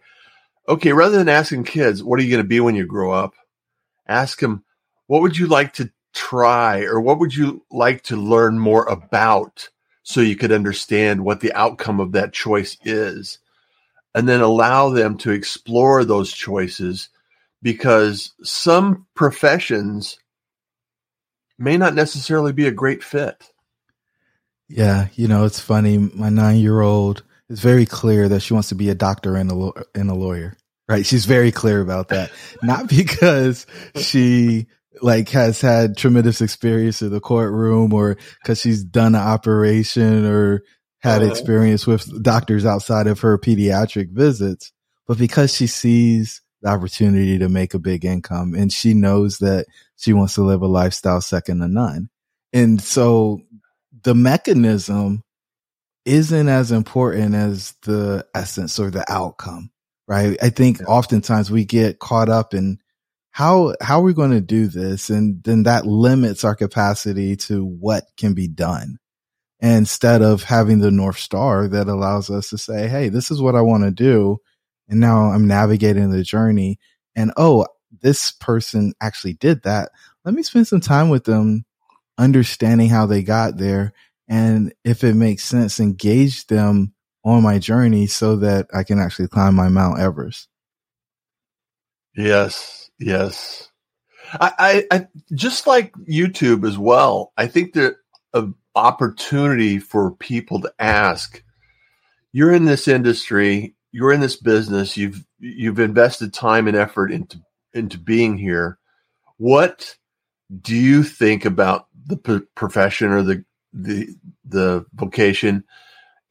okay, 0.69 0.93
rather 0.93 1.19
than 1.19 1.29
asking 1.29 1.65
kids, 1.65 2.03
what 2.03 2.19
are 2.19 2.23
you 2.23 2.31
going 2.31 2.43
to 2.43 2.49
be 2.49 2.61
when 2.61 2.75
you 2.75 2.87
grow 2.87 3.13
up? 3.13 3.35
Ask 4.07 4.41
them, 4.41 4.65
what 5.07 5.23
would 5.23 5.37
you 5.37 5.47
like 5.47 5.75
to 5.75 5.91
try 6.13 6.83
or 6.83 7.01
what 7.01 7.19
would 7.19 7.35
you 7.35 7.65
like 7.71 8.03
to 8.03 8.17
learn 8.17 8.59
more 8.59 8.85
about 8.85 9.69
so 10.03 10.21
you 10.21 10.37
could 10.37 10.53
understand 10.53 11.25
what 11.25 11.41
the 11.41 11.53
outcome 11.53 12.01
of 12.01 12.13
that 12.13 12.33
choice 12.33 12.77
is? 12.85 13.39
And 14.15 14.29
then 14.29 14.41
allow 14.41 14.91
them 14.91 15.19
to 15.19 15.31
explore 15.31 16.05
those 16.05 16.33
choices 16.33 17.11
because 17.63 18.33
some 18.43 19.07
professions 19.15 20.19
may 21.59 21.77
not 21.77 21.95
necessarily 21.95 22.53
be 22.53 22.67
a 22.67 22.73
great 22.73 23.05
fit. 23.05 23.51
Yeah, 24.69 25.09
you 25.15 25.29
know, 25.29 25.45
it's 25.45 25.61
funny. 25.61 25.99
My 25.99 26.29
nine 26.29 26.59
year 26.59 26.81
old 26.81 27.23
is 27.51 27.61
very 27.61 27.85
clear 27.85 28.31
that 28.31 28.41
she 28.41 28.55
wants 28.55 28.71
to 28.71 28.75
be 28.75 28.89
a 28.89 28.95
doctor 28.95 29.37
and 29.37 29.53
a, 29.53 29.73
and 29.95 30.09
a 30.09 30.15
lawyer 30.15 30.57
right? 30.91 31.07
She's 31.07 31.25
very 31.25 31.53
clear 31.53 31.81
about 31.81 32.09
that. 32.09 32.33
Not 32.63 32.89
because 32.89 33.65
she 33.95 34.67
like 35.01 35.29
has 35.29 35.61
had 35.61 35.97
tremendous 35.97 36.41
experience 36.41 37.01
in 37.01 37.11
the 37.11 37.21
courtroom 37.21 37.95
or 37.95 38.17
because 38.43 38.61
she's 38.61 38.83
done 38.83 39.15
an 39.15 39.23
operation 39.23 40.27
or 40.27 40.65
had 40.99 41.23
uh-huh. 41.23 41.31
experience 41.31 41.87
with 41.87 42.23
doctors 42.23 42.67
outside 42.67 43.07
of 43.07 43.21
her 43.21 43.39
pediatric 43.39 44.11
visits, 44.11 44.73
but 45.07 45.17
because 45.17 45.55
she 45.55 45.69
sees 45.69 46.43
the 46.61 46.69
opportunity 46.69 47.39
to 47.39 47.49
make 47.49 47.73
a 47.73 47.79
big 47.79 48.05
income 48.05 48.53
and 48.55 48.73
she 48.73 48.93
knows 48.93 49.39
that 49.39 49.67
she 49.97 50.13
wants 50.13 50.35
to 50.35 50.43
live 50.43 50.61
a 50.61 50.67
lifestyle 50.67 51.21
second 51.21 51.61
to 51.61 51.69
none. 51.69 52.11
And 52.53 52.83
so 52.83 53.43
the 54.03 54.15
mechanism 54.15 55.23
isn't 56.05 56.49
as 56.49 56.73
important 56.73 57.35
as 57.35 57.75
the 57.83 58.27
essence 58.35 58.79
or 58.79 58.91
the 58.91 59.05
outcome 59.11 59.71
right? 60.11 60.37
I 60.43 60.51
think 60.51 60.81
oftentimes 60.89 61.53
we 61.53 61.65
get 61.65 62.01
caught 62.01 62.29
up 62.29 62.53
in 62.53 62.79
how 63.31 63.75
how 63.81 64.01
are 64.01 64.03
we 64.03 64.13
going 64.13 64.33
to 64.33 64.41
do 64.41 64.67
this, 64.67 65.09
and 65.09 65.43
then 65.45 65.63
that 65.63 65.87
limits 65.87 66.43
our 66.43 66.57
capacity 66.57 67.37
to 67.37 67.65
what 67.65 68.05
can 68.17 68.35
be 68.35 68.49
done. 68.49 68.99
Instead 69.61 70.21
of 70.21 70.43
having 70.43 70.81
the 70.81 70.91
north 70.91 71.19
star 71.19 71.69
that 71.69 71.87
allows 71.87 72.29
us 72.29 72.51
to 72.51 72.59
say, 72.59 72.89
"Hey, 72.89 73.09
this 73.09 73.31
is 73.31 73.41
what 73.41 73.55
I 73.55 73.61
want 73.61 73.85
to 73.85 73.93
do," 73.93 74.39
and 74.89 74.99
now 74.99 75.31
I'm 75.31 75.47
navigating 75.47 76.11
the 76.11 76.25
journey, 76.25 76.81
and 77.15 77.33
oh, 77.37 77.67
this 78.03 78.33
person 78.33 78.95
actually 79.01 79.35
did 79.35 79.63
that. 79.63 79.91
Let 80.25 80.35
me 80.35 80.43
spend 80.43 80.67
some 80.67 80.81
time 80.81 81.09
with 81.09 81.23
them, 81.23 81.65
understanding 82.19 82.89
how 82.89 83.07
they 83.07 83.23
got 83.23 83.59
there, 83.59 83.93
and 84.31 84.73
if 84.85 85.03
it 85.03 85.15
makes 85.15 85.43
sense, 85.43 85.81
engage 85.81 86.47
them 86.47 86.95
on 87.25 87.43
my 87.43 87.59
journey 87.59 88.07
so 88.07 88.37
that 88.37 88.69
I 88.73 88.85
can 88.85 89.01
actually 89.01 89.29
climb 89.29 89.57
my 89.57 89.69
Mount 89.69 89.99
Everest. 89.99 90.49
Yes, 92.17 92.91
yes. 92.99 93.69
I, 94.33 94.53
I, 94.91 94.97
I 94.97 95.07
just 95.35 95.67
like 95.67 95.93
YouTube 96.09 96.67
as 96.67 96.79
well. 96.79 97.33
I 97.37 97.49
think 97.49 97.73
that 97.75 97.97
an 98.33 98.55
opportunity 98.77 99.81
for 99.81 100.13
people 100.13 100.61
to 100.61 100.73
ask. 100.79 101.43
You're 102.33 102.53
in 102.53 102.67
this 102.67 102.87
industry. 102.87 103.75
You're 103.91 104.13
in 104.13 104.21
this 104.21 104.37
business. 104.37 104.97
You've 104.97 105.27
you've 105.41 105.81
invested 105.81 106.33
time 106.33 106.69
and 106.69 106.77
effort 106.77 107.11
into 107.11 107.41
into 107.75 107.99
being 107.99 108.39
here. 108.39 108.79
What 109.39 109.97
do 110.61 110.77
you 110.77 111.03
think 111.03 111.45
about 111.45 111.87
the 112.07 112.17
p- 112.17 112.47
profession 112.55 113.11
or 113.11 113.23
the 113.25 113.45
the 113.73 114.09
the 114.45 114.85
vocation? 114.95 115.65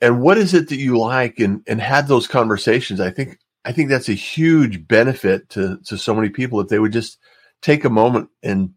And 0.01 0.22
what 0.22 0.38
is 0.38 0.53
it 0.53 0.69
that 0.69 0.77
you 0.77 0.98
like? 0.98 1.39
And 1.39 1.62
and 1.67 1.81
have 1.81 2.08
those 2.08 2.27
conversations. 2.27 3.00
I 3.00 3.12
think 3.12 3.39
I 3.65 3.72
think 3.72 3.89
that's 3.89 4.10
a 4.10 4.13
huge 4.13 4.88
benefit 4.88 5.50
to 5.50 5.79
to 5.86 5.98
so 5.98 6.13
many 6.13 6.29
people 6.29 6.60
if 6.60 6.69
they 6.69 6.79
would 6.79 6.93
just 6.93 7.17
take 7.62 7.84
a 7.86 7.89
moment 7.89 8.29
and 8.43 8.74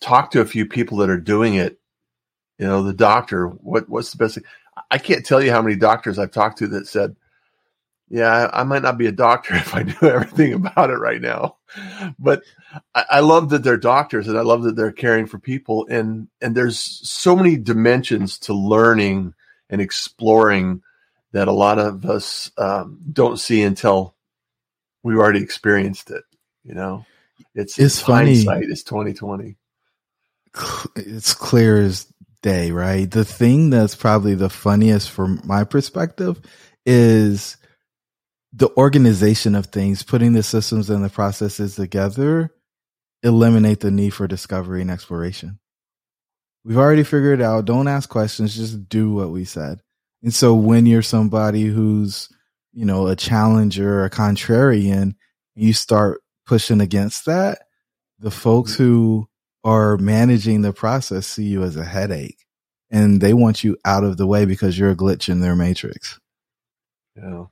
talk 0.00 0.30
to 0.32 0.40
a 0.40 0.46
few 0.46 0.66
people 0.66 0.98
that 0.98 1.10
are 1.10 1.20
doing 1.20 1.54
it. 1.54 1.78
You 2.58 2.66
know, 2.66 2.82
the 2.82 2.92
doctor. 2.92 3.48
What 3.48 3.88
what's 3.88 4.10
the 4.12 4.18
best 4.18 4.34
thing? 4.34 4.44
I 4.90 4.98
can't 4.98 5.24
tell 5.24 5.42
you 5.42 5.50
how 5.50 5.62
many 5.62 5.76
doctors 5.76 6.18
I've 6.18 6.30
talked 6.30 6.58
to 6.58 6.68
that 6.68 6.86
said, 6.86 7.16
"Yeah, 8.10 8.50
I, 8.52 8.64
might 8.64 8.82
not 8.82 8.98
be 8.98 9.06
a 9.06 9.12
doctor 9.12 9.54
if 9.56 9.74
I 9.74 9.82
knew 9.82 10.08
everything 10.08 10.52
about 10.54 10.90
it 10.90 10.98
right 10.98 11.20
now." 11.20 11.56
But 12.18 12.42
I, 12.94 13.04
I 13.10 13.20
love 13.20 13.50
that 13.50 13.62
they're 13.62 13.76
doctors, 13.76 14.28
and 14.28 14.38
I 14.38 14.42
love 14.42 14.62
that 14.62 14.76
they're 14.76 14.92
caring 14.92 15.26
for 15.26 15.38
people. 15.38 15.86
And 15.88 16.28
and 16.40 16.56
there's 16.56 16.78
so 16.78 17.36
many 17.36 17.56
dimensions 17.56 18.38
to 18.40 18.54
learning 18.54 19.34
and 19.70 19.80
exploring 19.80 20.82
that 21.32 21.48
a 21.48 21.52
lot 21.52 21.78
of 21.78 22.06
us 22.06 22.50
um, 22.56 22.98
don't 23.12 23.38
see 23.38 23.62
until 23.62 24.14
we've 25.02 25.18
already 25.18 25.42
experienced 25.42 26.10
it. 26.10 26.24
You 26.64 26.74
know, 26.74 27.06
it's 27.54 27.78
it's 27.78 28.00
funny. 28.00 28.34
Hindsight 28.34 28.64
is 28.64 28.82
twenty 28.82 29.12
twenty. 29.12 29.56
It's 30.96 31.34
clear 31.34 31.80
as 31.80 32.12
day, 32.42 32.70
right? 32.70 33.10
The 33.10 33.24
thing 33.24 33.70
that's 33.70 33.94
probably 33.94 34.34
the 34.34 34.50
funniest 34.50 35.10
from 35.10 35.40
my 35.44 35.64
perspective 35.64 36.40
is 36.86 37.57
the 38.52 38.70
organization 38.76 39.54
of 39.54 39.66
things, 39.66 40.02
putting 40.02 40.32
the 40.32 40.42
systems 40.42 40.90
and 40.90 41.04
the 41.04 41.10
processes 41.10 41.76
together, 41.76 42.50
eliminate 43.22 43.80
the 43.80 43.90
need 43.90 44.10
for 44.10 44.26
discovery 44.26 44.80
and 44.80 44.90
exploration. 44.90 45.58
We've 46.64 46.78
already 46.78 47.04
figured 47.04 47.40
out. 47.40 47.64
Don't 47.64 47.88
ask 47.88 48.08
questions. 48.08 48.56
Just 48.56 48.88
do 48.88 49.12
what 49.12 49.30
we 49.30 49.44
said. 49.44 49.80
And 50.22 50.34
so 50.34 50.54
when 50.54 50.86
you're 50.86 51.02
somebody 51.02 51.64
who's, 51.64 52.28
you 52.72 52.84
know, 52.84 53.06
a 53.06 53.16
challenger, 53.16 54.04
a 54.04 54.10
contrarian, 54.10 55.14
you 55.54 55.72
start 55.72 56.20
pushing 56.46 56.80
against 56.80 57.26
that, 57.26 57.62
the 58.18 58.30
folks 58.30 58.74
who 58.74 59.28
are 59.64 59.96
managing 59.98 60.62
the 60.62 60.72
process 60.72 61.26
see 61.26 61.44
you 61.44 61.62
as 61.62 61.76
a 61.76 61.84
headache 61.84 62.46
and 62.90 63.20
they 63.20 63.34
want 63.34 63.62
you 63.62 63.76
out 63.84 64.04
of 64.04 64.16
the 64.16 64.26
way 64.26 64.44
because 64.44 64.78
you're 64.78 64.90
a 64.90 64.96
glitch 64.96 65.28
in 65.28 65.40
their 65.40 65.56
matrix. 65.56 66.18
Yeah. 67.16 67.44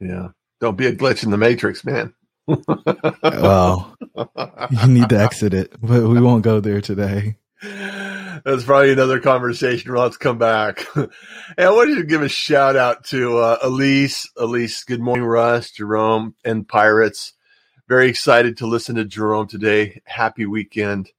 Yeah. 0.00 0.28
Don't 0.60 0.76
be 0.76 0.86
a 0.86 0.94
glitch 0.94 1.24
in 1.24 1.30
the 1.30 1.36
matrix, 1.36 1.84
man. 1.84 2.14
well, 2.46 3.94
you 4.70 4.88
need 4.88 5.08
to 5.10 5.20
exit 5.20 5.54
it, 5.54 5.72
but 5.80 6.02
we 6.02 6.20
won't 6.20 6.42
go 6.42 6.60
there 6.60 6.80
today. 6.80 7.36
That's 7.60 8.64
probably 8.64 8.92
another 8.92 9.20
conversation. 9.20 9.94
Let's 9.94 10.16
come 10.16 10.38
back. 10.38 10.86
and 10.94 11.10
I 11.58 11.70
wanted 11.70 11.96
to 11.96 12.04
give 12.04 12.22
a 12.22 12.28
shout 12.28 12.76
out 12.76 13.04
to 13.06 13.38
uh, 13.38 13.58
Elise. 13.62 14.28
Elise, 14.36 14.84
good 14.84 15.00
morning, 15.00 15.24
Russ, 15.24 15.70
Jerome, 15.70 16.34
and 16.44 16.66
Pirates. 16.66 17.34
Very 17.88 18.08
excited 18.08 18.58
to 18.58 18.66
listen 18.66 18.96
to 18.96 19.04
Jerome 19.04 19.48
today. 19.48 20.02
Happy 20.04 20.46
weekend. 20.46 21.10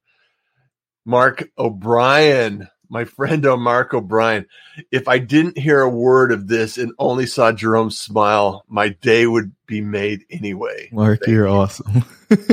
Mark 1.04 1.50
O'Brien, 1.58 2.68
my 2.90 3.04
friend 3.04 3.46
Mark 3.58 3.94
O'Brien. 3.94 4.44
If 4.90 5.08
I 5.08 5.18
didn't 5.18 5.56
hear 5.56 5.80
a 5.80 5.88
word 5.88 6.32
of 6.32 6.48
this 6.48 6.76
and 6.76 6.92
only 6.98 7.26
saw 7.26 7.52
Jerome 7.52 7.90
smile, 7.90 8.64
my 8.68 8.90
day 8.90 9.26
would 9.26 9.52
be 9.66 9.80
made 9.80 10.26
anyway. 10.30 10.90
Mark, 10.92 11.20
Thank 11.20 11.32
you're 11.32 11.48
you. 11.48 11.54
awesome. 11.54 12.04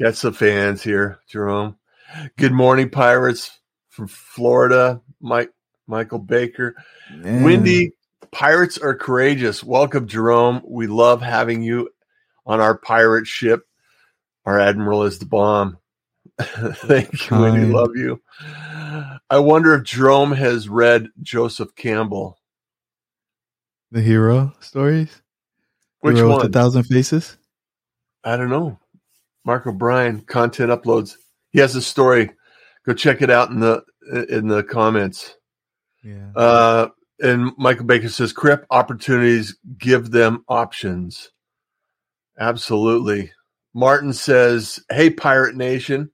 Got 0.00 0.16
some 0.16 0.32
fans 0.32 0.82
here, 0.82 1.20
Jerome. 1.28 1.76
Good 2.36 2.52
morning, 2.52 2.90
Pirates 2.90 3.56
from 3.90 4.08
Florida. 4.08 5.00
Mike 5.20 5.52
Michael 5.86 6.18
Baker. 6.18 6.74
Man. 7.12 7.44
Windy, 7.44 7.92
Pirates 8.32 8.78
are 8.78 8.94
courageous. 8.94 9.62
Welcome, 9.62 10.06
Jerome. 10.06 10.62
We 10.64 10.86
love 10.86 11.20
having 11.20 11.62
you 11.62 11.90
on 12.46 12.60
our 12.60 12.78
pirate 12.78 13.26
ship. 13.26 13.66
Our 14.46 14.58
admiral 14.58 15.02
is 15.02 15.18
the 15.18 15.26
bomb. 15.26 15.76
Thank 16.74 17.30
you, 17.30 17.38
Winnie. 17.38 17.72
Love 17.72 17.96
you. 17.96 18.20
I 19.30 19.38
wonder 19.38 19.74
if 19.74 19.84
Jerome 19.84 20.32
has 20.32 20.68
read 20.68 21.08
Joseph 21.22 21.74
Campbell. 21.76 22.38
The 23.90 24.00
hero 24.00 24.52
stories? 24.60 25.22
Which 26.00 26.16
hero 26.16 26.30
one? 26.30 26.46
A 26.46 26.48
thousand 26.48 26.84
faces? 26.84 27.36
I 28.24 28.36
don't 28.36 28.50
know. 28.50 28.78
Mark 29.44 29.66
O'Brien, 29.66 30.20
content 30.20 30.70
uploads. 30.70 31.16
He 31.50 31.58
has 31.60 31.74
a 31.74 31.82
story. 31.82 32.30
Go 32.86 32.94
check 32.94 33.22
it 33.22 33.30
out 33.30 33.50
in 33.50 33.60
the 33.60 33.82
in 34.28 34.48
the 34.48 34.62
comments. 34.62 35.36
Yeah. 36.04 36.30
Uh, 36.34 36.88
and 37.20 37.52
Michael 37.58 37.84
Baker 37.84 38.08
says, 38.08 38.32
"Crip 38.32 38.66
opportunities 38.70 39.56
give 39.78 40.10
them 40.10 40.44
options." 40.48 41.30
Absolutely. 42.38 43.32
Martin 43.74 44.12
says, 44.12 44.80
Hey, 44.90 45.10
Pirate 45.10 45.56
Nation. 45.56 46.10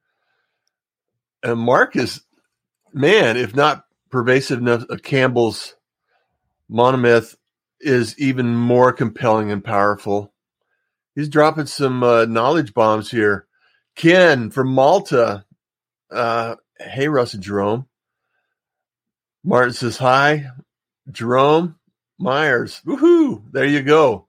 And 1.47 1.61
Mark 1.61 1.95
is, 1.95 2.23
man, 2.93 3.37
if 3.37 3.55
not 3.55 3.85
pervasive 4.11 4.59
enough, 4.59 4.85
uh, 4.91 4.97
Campbell's 4.97 5.77
monomyth 6.69 7.37
is 7.81 8.19
even 8.19 8.57
more 8.57 8.93
compelling 8.93 9.53
and 9.53 9.63
powerful. 9.63 10.33
He's 11.15 11.29
dropping 11.29 11.67
some 11.67 12.03
uh, 12.03 12.25
knowledge 12.25 12.75
bombs 12.75 13.13
here. 13.13 13.47
Ken 13.95 14.51
from 14.51 14.73
Malta. 14.73 15.45
Uh, 16.11 16.57
hey, 16.81 17.07
Russ 17.07 17.35
and 17.35 17.45
Jerome. 17.45 17.87
Martin 19.45 19.73
says, 19.73 19.99
Hi, 19.99 20.49
Jerome 21.13 21.77
Myers. 22.19 22.83
Woohoo! 22.85 23.53
There 23.53 23.65
you 23.65 23.83
go. 23.83 24.27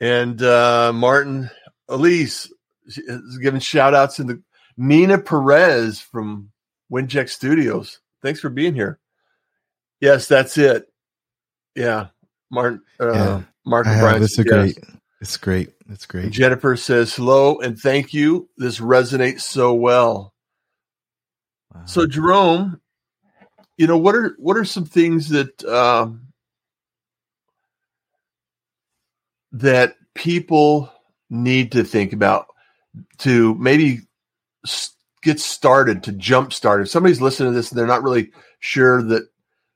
And 0.00 0.40
uh, 0.40 0.90
Martin 0.94 1.50
Elise 1.86 2.50
is 2.86 3.38
giving 3.42 3.60
shout 3.60 3.92
outs 3.92 4.20
in 4.20 4.26
the 4.26 4.42
Nina 4.78 5.18
Perez 5.18 6.00
from 6.00 6.50
Winject 6.90 7.28
Studios. 7.28 8.00
Thanks 8.22 8.40
for 8.40 8.48
being 8.48 8.74
here. 8.74 8.98
Yes, 10.00 10.28
that's 10.28 10.56
it. 10.56 10.86
Yeah. 11.74 12.06
Martin 12.50 12.80
uh, 12.98 13.12
yeah, 13.12 13.42
Mark 13.66 13.84
Bryan. 13.84 14.22
It's 14.22 14.38
yes. 14.38 14.46
great. 14.46 14.78
It's 15.20 15.36
great. 15.36 15.70
It's 15.90 16.06
great. 16.06 16.30
Jennifer 16.30 16.76
says 16.76 17.14
hello 17.14 17.58
and 17.58 17.78
thank 17.78 18.14
you. 18.14 18.48
This 18.56 18.78
resonates 18.78 19.42
so 19.42 19.74
well. 19.74 20.32
Wow. 21.74 21.82
So 21.84 22.06
Jerome, 22.06 22.80
you 23.76 23.86
know 23.86 23.98
what 23.98 24.14
are 24.14 24.34
what 24.38 24.56
are 24.56 24.64
some 24.64 24.86
things 24.86 25.28
that 25.30 25.62
um, 25.64 26.28
that 29.52 29.96
people 30.14 30.90
need 31.30 31.72
to 31.72 31.84
think 31.84 32.12
about 32.12 32.46
to 33.18 33.54
maybe 33.56 34.00
get 35.22 35.40
started 35.40 36.04
to 36.04 36.12
jump 36.12 36.52
start. 36.52 36.80
If 36.80 36.90
somebody's 36.90 37.20
listening 37.20 37.52
to 37.52 37.56
this 37.56 37.70
and 37.70 37.78
they're 37.78 37.86
not 37.86 38.02
really 38.02 38.30
sure 38.60 39.02
that 39.02 39.28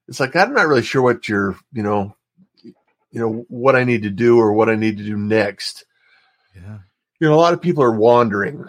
it's 0.08 0.20
like 0.20 0.34
i'm 0.34 0.52
not 0.52 0.66
really 0.66 0.82
sure 0.82 1.02
what 1.02 1.28
you're 1.28 1.56
you 1.72 1.82
know 1.82 2.16
you 2.64 3.20
know 3.20 3.44
what 3.48 3.76
i 3.76 3.84
need 3.84 4.02
to 4.02 4.10
do 4.10 4.38
or 4.38 4.52
what 4.52 4.68
i 4.68 4.74
need 4.74 4.98
to 4.98 5.04
do 5.04 5.16
next. 5.16 5.84
Yeah. 6.54 6.78
You 7.20 7.28
know 7.28 7.34
a 7.34 7.36
lot 7.36 7.52
of 7.52 7.62
people 7.62 7.82
are 7.82 7.96
wandering. 7.96 8.64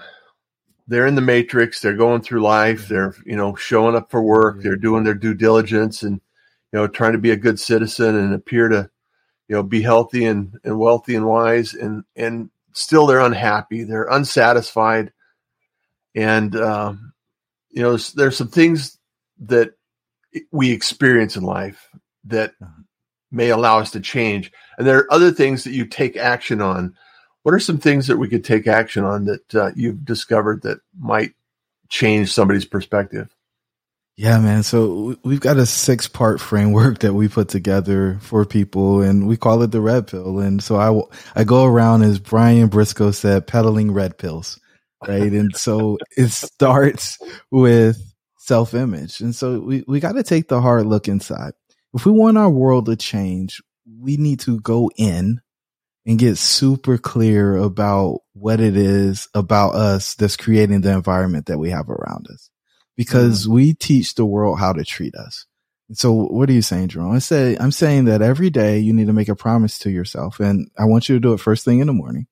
They're 0.88 1.08
in 1.08 1.16
the 1.16 1.22
matrix. 1.22 1.80
They're 1.80 1.96
going 1.96 2.22
through 2.22 2.42
life. 2.42 2.88
They're 2.88 3.16
you 3.26 3.36
know 3.36 3.56
showing 3.56 3.96
up 3.96 4.12
for 4.12 4.22
work. 4.22 4.62
They're 4.62 4.76
doing 4.76 5.04
their 5.04 5.16
due 5.16 5.34
diligence 5.34 6.04
and 6.04 6.22
you 6.72 6.80
know 6.80 6.88
trying 6.88 7.14
to 7.14 7.20
be 7.20 7.32
a 7.32 7.38
good 7.38 7.60
citizen 7.60 8.16
and 8.16 8.34
appear 8.34 8.70
to 8.70 8.90
you 9.48 9.56
know 9.56 9.64
be 9.64 9.82
healthy 9.82 10.26
and, 10.26 10.60
and 10.64 10.78
wealthy 10.78 11.16
and 11.16 11.26
wise. 11.26 11.74
And 11.74 12.04
and 12.16 12.50
still 12.74 13.08
they're 13.08 13.20
unhappy. 13.20 13.84
They're 13.84 14.08
unsatisfied 14.08 15.12
and 16.16 16.56
um, 16.56 17.14
you 17.70 17.82
know 17.82 17.92
there's, 17.92 18.14
there's 18.14 18.38
some 18.38 18.48
things 18.48 18.98
that 19.40 19.74
we 20.52 20.72
experience 20.72 21.36
in 21.36 21.44
life 21.44 21.90
that 22.26 22.54
uh-huh. 22.62 22.84
may 23.32 23.50
allow 23.50 23.80
us 23.80 23.92
to 23.92 24.00
change 24.00 24.52
and 24.78 24.88
there 24.88 24.98
are 24.98 25.14
other 25.14 25.32
things 25.32 25.64
that 25.64 25.74
you 25.74 25.86
take 25.86 26.18
action 26.18 26.62
on 26.62 26.96
what 27.44 27.54
are 27.54 27.60
some 27.60 27.78
things 27.78 28.08
that 28.08 28.18
we 28.18 28.30
could 28.30 28.44
take 28.44 28.68
action 28.68 29.04
on 29.04 29.26
that 29.26 29.56
uh, 29.56 29.72
you've 29.76 30.06
discovered 30.06 30.62
that 30.62 30.80
might 30.98 31.34
change 31.90 32.32
somebody's 32.32 32.66
perspective 32.66 33.36
Yeah, 34.16 34.40
man. 34.40 34.62
So 34.62 35.18
we've 35.24 35.40
got 35.40 35.58
a 35.58 35.66
six 35.66 36.08
part 36.08 36.40
framework 36.40 37.00
that 37.00 37.14
we 37.14 37.28
put 37.28 37.50
together 37.50 38.20
for 38.22 38.46
people 38.46 39.02
and 39.02 39.28
we 39.28 39.38
call 39.38 39.64
it 39.64 39.72
the 39.72 39.82
red 39.82 40.08
pill. 40.08 40.40
And 40.40 40.62
so 40.62 40.76
I, 40.76 41.40
I 41.40 41.44
go 41.44 41.66
around 41.66 42.04
as 42.04 42.20
Brian 42.20 42.68
Briscoe 42.68 43.10
said, 43.12 43.48
peddling 43.48 43.92
red 43.92 44.20
pills. 44.20 44.60
Right. 45.08 45.32
and 45.32 45.56
so 45.56 45.98
it 46.16 46.30
starts 46.30 47.18
with 47.52 48.02
self 48.38 48.74
image. 48.74 49.22
And 49.22 49.36
so 49.36 49.60
we, 49.60 49.84
we 49.88 50.00
got 50.00 50.14
to 50.14 50.24
take 50.24 50.48
the 50.48 50.62
hard 50.62 50.86
look 50.86 51.08
inside. 51.08 51.54
If 51.94 52.06
we 52.06 52.12
want 52.12 52.38
our 52.38 52.50
world 52.50 52.88
to 52.88 52.96
change, 52.96 53.62
we 54.00 54.18
need 54.18 54.42
to 54.42 54.60
go 54.60 54.90
in 54.98 55.42
and 56.06 56.20
get 56.20 56.38
super 56.38 56.98
clear 56.98 57.56
about 57.56 58.20
what 58.34 58.60
it 58.60 58.76
is 58.76 59.28
about 59.34 59.76
us 59.76 60.16
that's 60.16 60.36
creating 60.36 60.82
the 60.82 60.92
environment 60.92 61.46
that 61.46 61.60
we 61.60 61.70
have 61.70 61.90
around 61.90 62.28
us 62.30 62.50
because 62.98 63.44
mm-hmm. 63.44 63.54
we 63.54 63.74
teach 63.74 64.16
the 64.16 64.26
world 64.26 64.60
how 64.60 64.74
to 64.74 64.84
treat 64.84 65.16
us. 65.16 65.46
So 65.94 66.12
what 66.12 66.50
are 66.50 66.54
you 66.54 66.62
saying, 66.62 66.90
Jerome? 66.90 67.14
I 67.14 67.20
say, 67.20 67.56
I'm 67.60 67.72
saying 67.72 68.06
that 68.06 68.22
every 68.22 68.50
day 68.50 68.80
you 68.80 68.94
need 68.94 69.08
to 69.08 69.14
make 69.14 69.30
a 69.30 69.36
promise 69.36 69.80
to 69.80 69.92
yourself 69.92 70.40
and 70.40 70.70
I 70.78 70.86
want 70.86 71.08
you 71.08 71.16
to 71.16 71.20
do 71.20 71.34
it 71.34 71.40
first 71.40 71.64
thing 71.64 71.80
in 71.80 71.88
the 71.88 71.94
morning. 71.94 72.28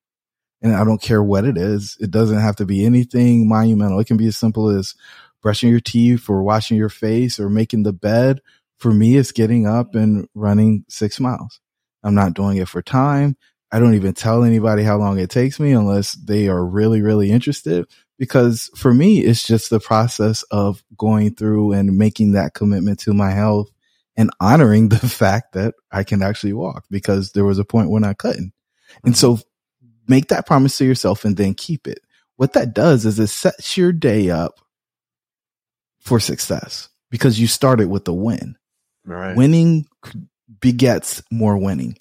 And 0.62 0.74
I 0.74 0.84
don't 0.84 1.02
care 1.02 1.22
what 1.22 1.44
it 1.44 1.58
is. 1.58 1.96
It 2.00 2.10
doesn't 2.10 2.38
have 2.38 2.56
to 2.56 2.64
be 2.64 2.84
anything 2.84 3.48
monumental. 3.48 3.98
It 3.98 4.06
can 4.06 4.16
be 4.16 4.28
as 4.28 4.36
simple 4.36 4.68
as 4.68 4.94
brushing 5.42 5.70
your 5.70 5.80
teeth 5.80 6.30
or 6.30 6.42
washing 6.42 6.76
your 6.76 6.88
face 6.88 7.40
or 7.40 7.50
making 7.50 7.82
the 7.82 7.92
bed. 7.92 8.40
For 8.78 8.92
me, 8.92 9.16
it's 9.16 9.32
getting 9.32 9.66
up 9.66 9.94
and 9.94 10.28
running 10.34 10.84
six 10.88 11.20
miles. 11.20 11.60
I'm 12.04 12.14
not 12.14 12.34
doing 12.34 12.56
it 12.58 12.68
for 12.68 12.82
time. 12.82 13.36
I 13.72 13.78
don't 13.78 13.94
even 13.94 14.12
tell 14.12 14.44
anybody 14.44 14.82
how 14.82 14.98
long 14.98 15.18
it 15.18 15.30
takes 15.30 15.58
me 15.58 15.72
unless 15.72 16.12
they 16.12 16.48
are 16.48 16.64
really, 16.64 17.00
really 17.00 17.30
interested. 17.30 17.86
Because 18.18 18.70
for 18.76 18.92
me, 18.92 19.20
it's 19.20 19.46
just 19.46 19.70
the 19.70 19.80
process 19.80 20.42
of 20.44 20.84
going 20.96 21.34
through 21.34 21.72
and 21.72 21.96
making 21.96 22.32
that 22.32 22.54
commitment 22.54 23.00
to 23.00 23.14
my 23.14 23.30
health 23.30 23.70
and 24.16 24.30
honoring 24.40 24.88
the 24.90 24.98
fact 24.98 25.54
that 25.54 25.74
I 25.90 26.04
can 26.04 26.22
actually 26.22 26.52
walk 26.52 26.84
because 26.90 27.32
there 27.32 27.44
was 27.44 27.58
a 27.58 27.64
point 27.64 27.90
when 27.90 28.04
I 28.04 28.12
couldn't. 28.12 28.52
And 29.04 29.14
mm-hmm. 29.14 29.36
so 29.38 29.40
make 30.08 30.28
that 30.28 30.46
promise 30.46 30.78
to 30.78 30.84
yourself 30.84 31.24
and 31.24 31.36
then 31.36 31.54
keep 31.54 31.86
it. 31.86 32.00
What 32.36 32.54
that 32.54 32.74
does 32.74 33.04
is 33.04 33.18
it 33.18 33.28
sets 33.28 33.76
your 33.76 33.92
day 33.92 34.30
up 34.30 34.60
for 36.00 36.18
success 36.18 36.88
because 37.10 37.38
you 37.38 37.46
started 37.46 37.88
with 37.88 38.06
a 38.08 38.12
win. 38.12 38.56
Right. 39.04 39.36
Winning 39.36 39.86
begets 40.60 41.22
more 41.30 41.56
winning 41.56 41.98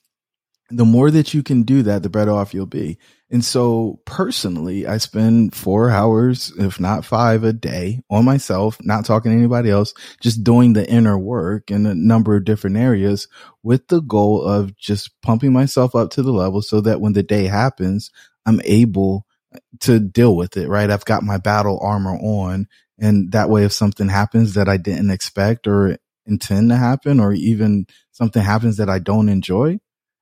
the 0.71 0.85
more 0.85 1.11
that 1.11 1.33
you 1.33 1.43
can 1.43 1.63
do 1.63 1.83
that, 1.83 2.03
the 2.03 2.09
better 2.09 2.31
off 2.31 2.53
you'll 2.53 2.65
be. 2.65 2.97
And 3.29 3.45
so 3.45 4.01
personally, 4.05 4.85
I 4.85 4.97
spend 4.97 5.55
four 5.55 5.89
hours, 5.89 6.51
if 6.57 6.79
not 6.79 7.05
five 7.05 7.43
a 7.43 7.53
day 7.53 8.01
on 8.09 8.25
myself, 8.25 8.77
not 8.81 9.05
talking 9.05 9.31
to 9.31 9.37
anybody 9.37 9.69
else, 9.69 9.93
just 10.21 10.43
doing 10.43 10.73
the 10.73 10.89
inner 10.89 11.17
work 11.17 11.71
in 11.71 11.85
a 11.85 11.95
number 11.95 12.35
of 12.35 12.43
different 12.43 12.77
areas 12.77 13.27
with 13.63 13.87
the 13.87 14.01
goal 14.01 14.43
of 14.43 14.75
just 14.75 15.21
pumping 15.21 15.53
myself 15.53 15.95
up 15.95 16.11
to 16.11 16.23
the 16.23 16.33
level 16.33 16.61
so 16.61 16.81
that 16.81 16.99
when 16.99 17.13
the 17.13 17.23
day 17.23 17.45
happens, 17.45 18.11
I'm 18.45 18.59
able 18.65 19.25
to 19.81 19.99
deal 19.99 20.35
with 20.35 20.57
it, 20.57 20.67
right? 20.67 20.89
I've 20.89 21.05
got 21.05 21.23
my 21.23 21.37
battle 21.37 21.79
armor 21.81 22.15
on. 22.15 22.67
And 22.99 23.31
that 23.31 23.49
way, 23.49 23.63
if 23.63 23.71
something 23.71 24.09
happens 24.09 24.55
that 24.55 24.67
I 24.67 24.77
didn't 24.77 25.11
expect 25.11 25.67
or 25.67 25.97
intend 26.25 26.69
to 26.69 26.75
happen, 26.75 27.19
or 27.19 27.33
even 27.33 27.87
something 28.11 28.41
happens 28.41 28.77
that 28.77 28.89
I 28.89 28.99
don't 28.99 29.29
enjoy, 29.29 29.79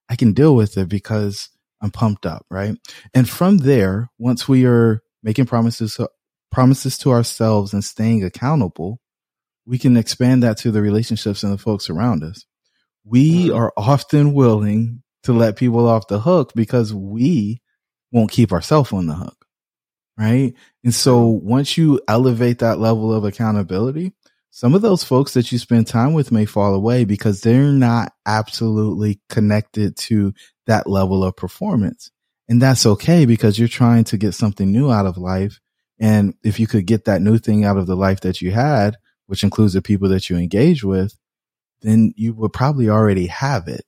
I 0.10 0.16
can 0.16 0.34
deal 0.34 0.56
with 0.56 0.78
it 0.78 0.90
because 0.90 1.50
I'm 1.82 1.92
pumped 1.92 2.26
up, 2.26 2.46
right? 2.50 2.76
And 3.14 3.30
from 3.30 3.60
there, 3.60 4.10
once 4.18 4.48
we 4.48 4.66
are 4.66 5.02
making 5.24 5.46
promises, 5.46 6.00
uh, 6.00 6.08
promises 6.52 6.98
to 7.00 7.12
ourselves 7.12 7.74
and 7.74 7.84
staying 7.84 8.24
accountable, 8.24 9.00
we 9.66 9.78
can 9.78 9.96
expand 9.96 10.44
that 10.44 10.58
to 10.58 10.72
the 10.72 10.82
relationships 10.82 11.44
and 11.44 11.54
the 11.54 11.58
folks 11.58 11.90
around 11.90 12.24
us. 12.24 12.46
We 13.06 13.52
are 13.52 13.72
often 13.78 14.34
willing 14.34 15.04
to 15.24 15.34
let 15.34 15.58
people 15.58 15.88
off 15.88 16.08
the 16.08 16.20
hook 16.20 16.54
because 16.56 16.94
we 16.94 17.62
won't 18.12 18.32
keep 18.32 18.52
ourselves 18.52 18.92
on 18.92 19.06
the 19.06 19.14
hook. 19.14 19.46
Right. 20.18 20.54
And 20.84 20.94
so 20.94 21.28
once 21.28 21.78
you 21.78 22.02
elevate 22.08 22.60
that 22.60 22.80
level 22.80 23.14
of 23.14 23.24
accountability, 23.24 24.12
some 24.52 24.74
of 24.74 24.82
those 24.82 25.04
folks 25.04 25.34
that 25.34 25.52
you 25.52 25.58
spend 25.58 25.88
time 25.88 26.14
with 26.14 26.32
may 26.32 26.46
fall 26.46 26.74
away 26.74 27.06
because 27.06 27.42
they're 27.42 27.72
not 27.72 28.14
absolutely 28.26 29.22
connected 29.30 29.96
to 29.98 30.34
that 30.66 30.88
level 30.88 31.24
of 31.24 31.36
performance. 31.36 32.12
And 32.48 32.62
that's 32.62 32.86
okay 32.86 33.26
because 33.26 33.60
you're 33.60 33.68
trying 33.68 34.06
to 34.06 34.18
get 34.18 34.34
something 34.34 34.72
new 34.72 34.92
out 34.92 35.06
of 35.06 35.18
life. 35.18 35.60
And 36.00 36.34
if 36.44 36.60
you 36.60 36.66
could 36.66 36.88
get 36.88 37.06
that 37.06 37.22
new 37.22 37.38
thing 37.38 37.64
out 37.64 37.78
of 37.78 37.86
the 37.86 37.96
life 37.96 38.22
that 38.22 38.42
you 38.42 38.52
had, 38.52 38.98
which 39.28 39.44
includes 39.44 39.74
the 39.74 39.82
people 39.82 40.10
that 40.10 40.30
you 40.30 40.38
engage 40.38 40.84
with, 40.84 41.14
then 41.82 42.14
you 42.16 42.34
would 42.34 42.52
probably 42.52 42.90
already 42.90 43.28
have 43.28 43.68
it. 43.68 43.86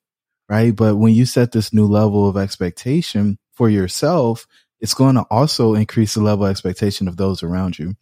Right. 0.48 0.76
But 0.76 0.98
when 0.98 1.14
you 1.14 1.26
set 1.26 1.54
this 1.54 1.74
new 1.74 1.88
level 1.88 2.28
of 2.30 2.38
expectation 2.38 3.40
for 3.54 3.70
yourself, 3.70 4.46
it's 4.80 4.94
going 4.94 5.16
to 5.16 5.26
also 5.32 5.76
increase 5.76 6.14
the 6.14 6.22
level 6.22 6.46
of 6.46 6.52
expectation 6.52 7.08
of 7.08 7.18
those 7.18 7.42
around 7.42 7.80
you. 7.80 7.96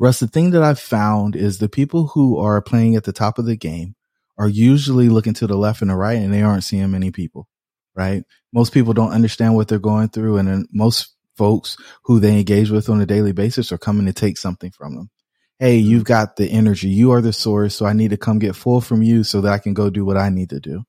Russ, 0.00 0.20
the 0.20 0.26
thing 0.26 0.50
that 0.50 0.62
I've 0.62 0.80
found 0.80 1.36
is 1.36 1.58
the 1.58 1.68
people 1.68 2.08
who 2.08 2.38
are 2.38 2.60
playing 2.62 2.96
at 2.96 3.04
the 3.04 3.12
top 3.12 3.38
of 3.38 3.46
the 3.46 3.56
game 3.56 3.94
are 4.38 4.48
usually 4.48 5.08
looking 5.08 5.34
to 5.34 5.46
the 5.46 5.56
left 5.56 5.80
and 5.80 5.90
the 5.90 5.96
right 5.96 6.18
and 6.18 6.32
they 6.32 6.42
aren't 6.42 6.64
seeing 6.64 6.90
many 6.90 7.10
people, 7.10 7.48
right? 7.94 8.22
Most 8.52 8.72
people 8.72 8.92
don't 8.92 9.12
understand 9.12 9.54
what 9.54 9.68
they're 9.68 9.78
going 9.78 10.08
through. 10.08 10.38
And 10.38 10.48
then 10.48 10.66
most 10.72 11.14
folks 11.36 11.76
who 12.04 12.20
they 12.20 12.38
engage 12.38 12.70
with 12.70 12.88
on 12.88 13.00
a 13.00 13.06
daily 13.06 13.32
basis 13.32 13.72
are 13.72 13.78
coming 13.78 14.06
to 14.06 14.12
take 14.12 14.38
something 14.38 14.70
from 14.70 14.94
them. 14.94 15.10
Hey, 15.58 15.76
you've 15.76 16.04
got 16.04 16.36
the 16.36 16.50
energy. 16.50 16.88
You 16.88 17.12
are 17.12 17.22
the 17.22 17.32
source. 17.32 17.74
So 17.74 17.86
I 17.86 17.94
need 17.94 18.10
to 18.10 18.18
come 18.18 18.38
get 18.38 18.56
full 18.56 18.80
from 18.80 19.02
you 19.02 19.24
so 19.24 19.40
that 19.40 19.52
I 19.52 19.58
can 19.58 19.72
go 19.72 19.88
do 19.88 20.04
what 20.04 20.18
I 20.18 20.28
need 20.28 20.50
to 20.50 20.60
do. 20.60 20.84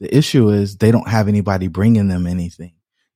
The 0.00 0.14
issue 0.16 0.48
is 0.48 0.76
they 0.76 0.90
don't 0.90 1.08
have 1.08 1.28
anybody 1.28 1.68
bringing 1.68 2.08
them 2.08 2.26
anything. 2.26 2.72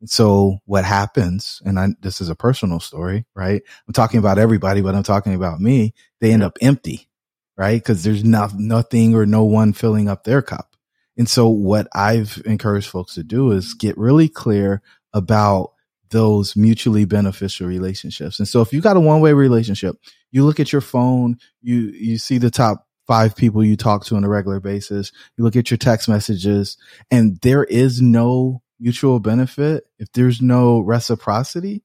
So 0.07 0.59
what 0.67 0.85
happens, 0.85 1.63
and 1.65 1.79
I, 1.79 1.89
this 2.01 2.21
is 2.21 2.29
a 2.29 2.35
personal 2.35 2.81
story, 2.81 3.27
right? 3.35 3.63
I'm 3.87 3.95
talking 3.95 4.19
about 4.19 4.39
everybody, 4.39 4.81
but 4.81 4.95
I'm 4.95 5.03
talking 5.03 5.35
about 5.35 5.61
me. 5.61 5.95
They 6.21 6.33
end 6.33 6.43
up 6.43 6.59
empty, 6.61 7.09
right? 7.57 7.83
Cause 7.83 8.03
there's 8.03 8.25
not, 8.25 8.55
nothing 8.55 9.15
or 9.15 9.27
no 9.27 9.45
one 9.45 9.73
filling 9.73 10.09
up 10.09 10.25
their 10.25 10.43
cup. 10.43 10.77
And 11.17 11.29
so 11.29 11.49
what 11.49 11.87
I've 11.95 12.43
encouraged 12.45 12.89
folks 12.89 13.15
to 13.15 13.23
do 13.23 13.53
is 13.53 13.75
get 13.75 13.97
really 13.97 14.29
clear 14.29 14.83
about 15.13 15.71
those 16.11 16.57
mutually 16.57 17.05
beneficial 17.05 17.67
relationships. 17.67 18.39
And 18.39 18.49
so 18.49 18.61
if 18.61 18.73
you 18.73 18.81
got 18.81 18.97
a 18.97 19.01
one 19.01 19.21
way 19.21 19.33
relationship, 19.33 19.97
you 20.31 20.45
look 20.45 20.61
at 20.61 20.73
your 20.73 20.81
phone, 20.81 21.37
you, 21.63 21.93
you 21.95 22.19
see 22.19 22.39
the 22.39 22.51
top 22.51 22.87
five 23.07 23.37
people 23.37 23.65
you 23.65 23.77
talk 23.77 24.05
to 24.07 24.17
on 24.17 24.25
a 24.25 24.29
regular 24.29 24.61
basis. 24.61 25.13
You 25.37 25.45
look 25.45 25.57
at 25.57 25.71
your 25.71 25.79
text 25.79 26.09
messages 26.09 26.77
and 27.11 27.39
there 27.43 27.65
is 27.65 28.01
no 28.01 28.63
mutual 28.85 29.19
benefit, 29.19 29.85
if 29.99 30.13
there's 30.13 30.43
no 30.43 30.81
reciprocity, 30.81 31.83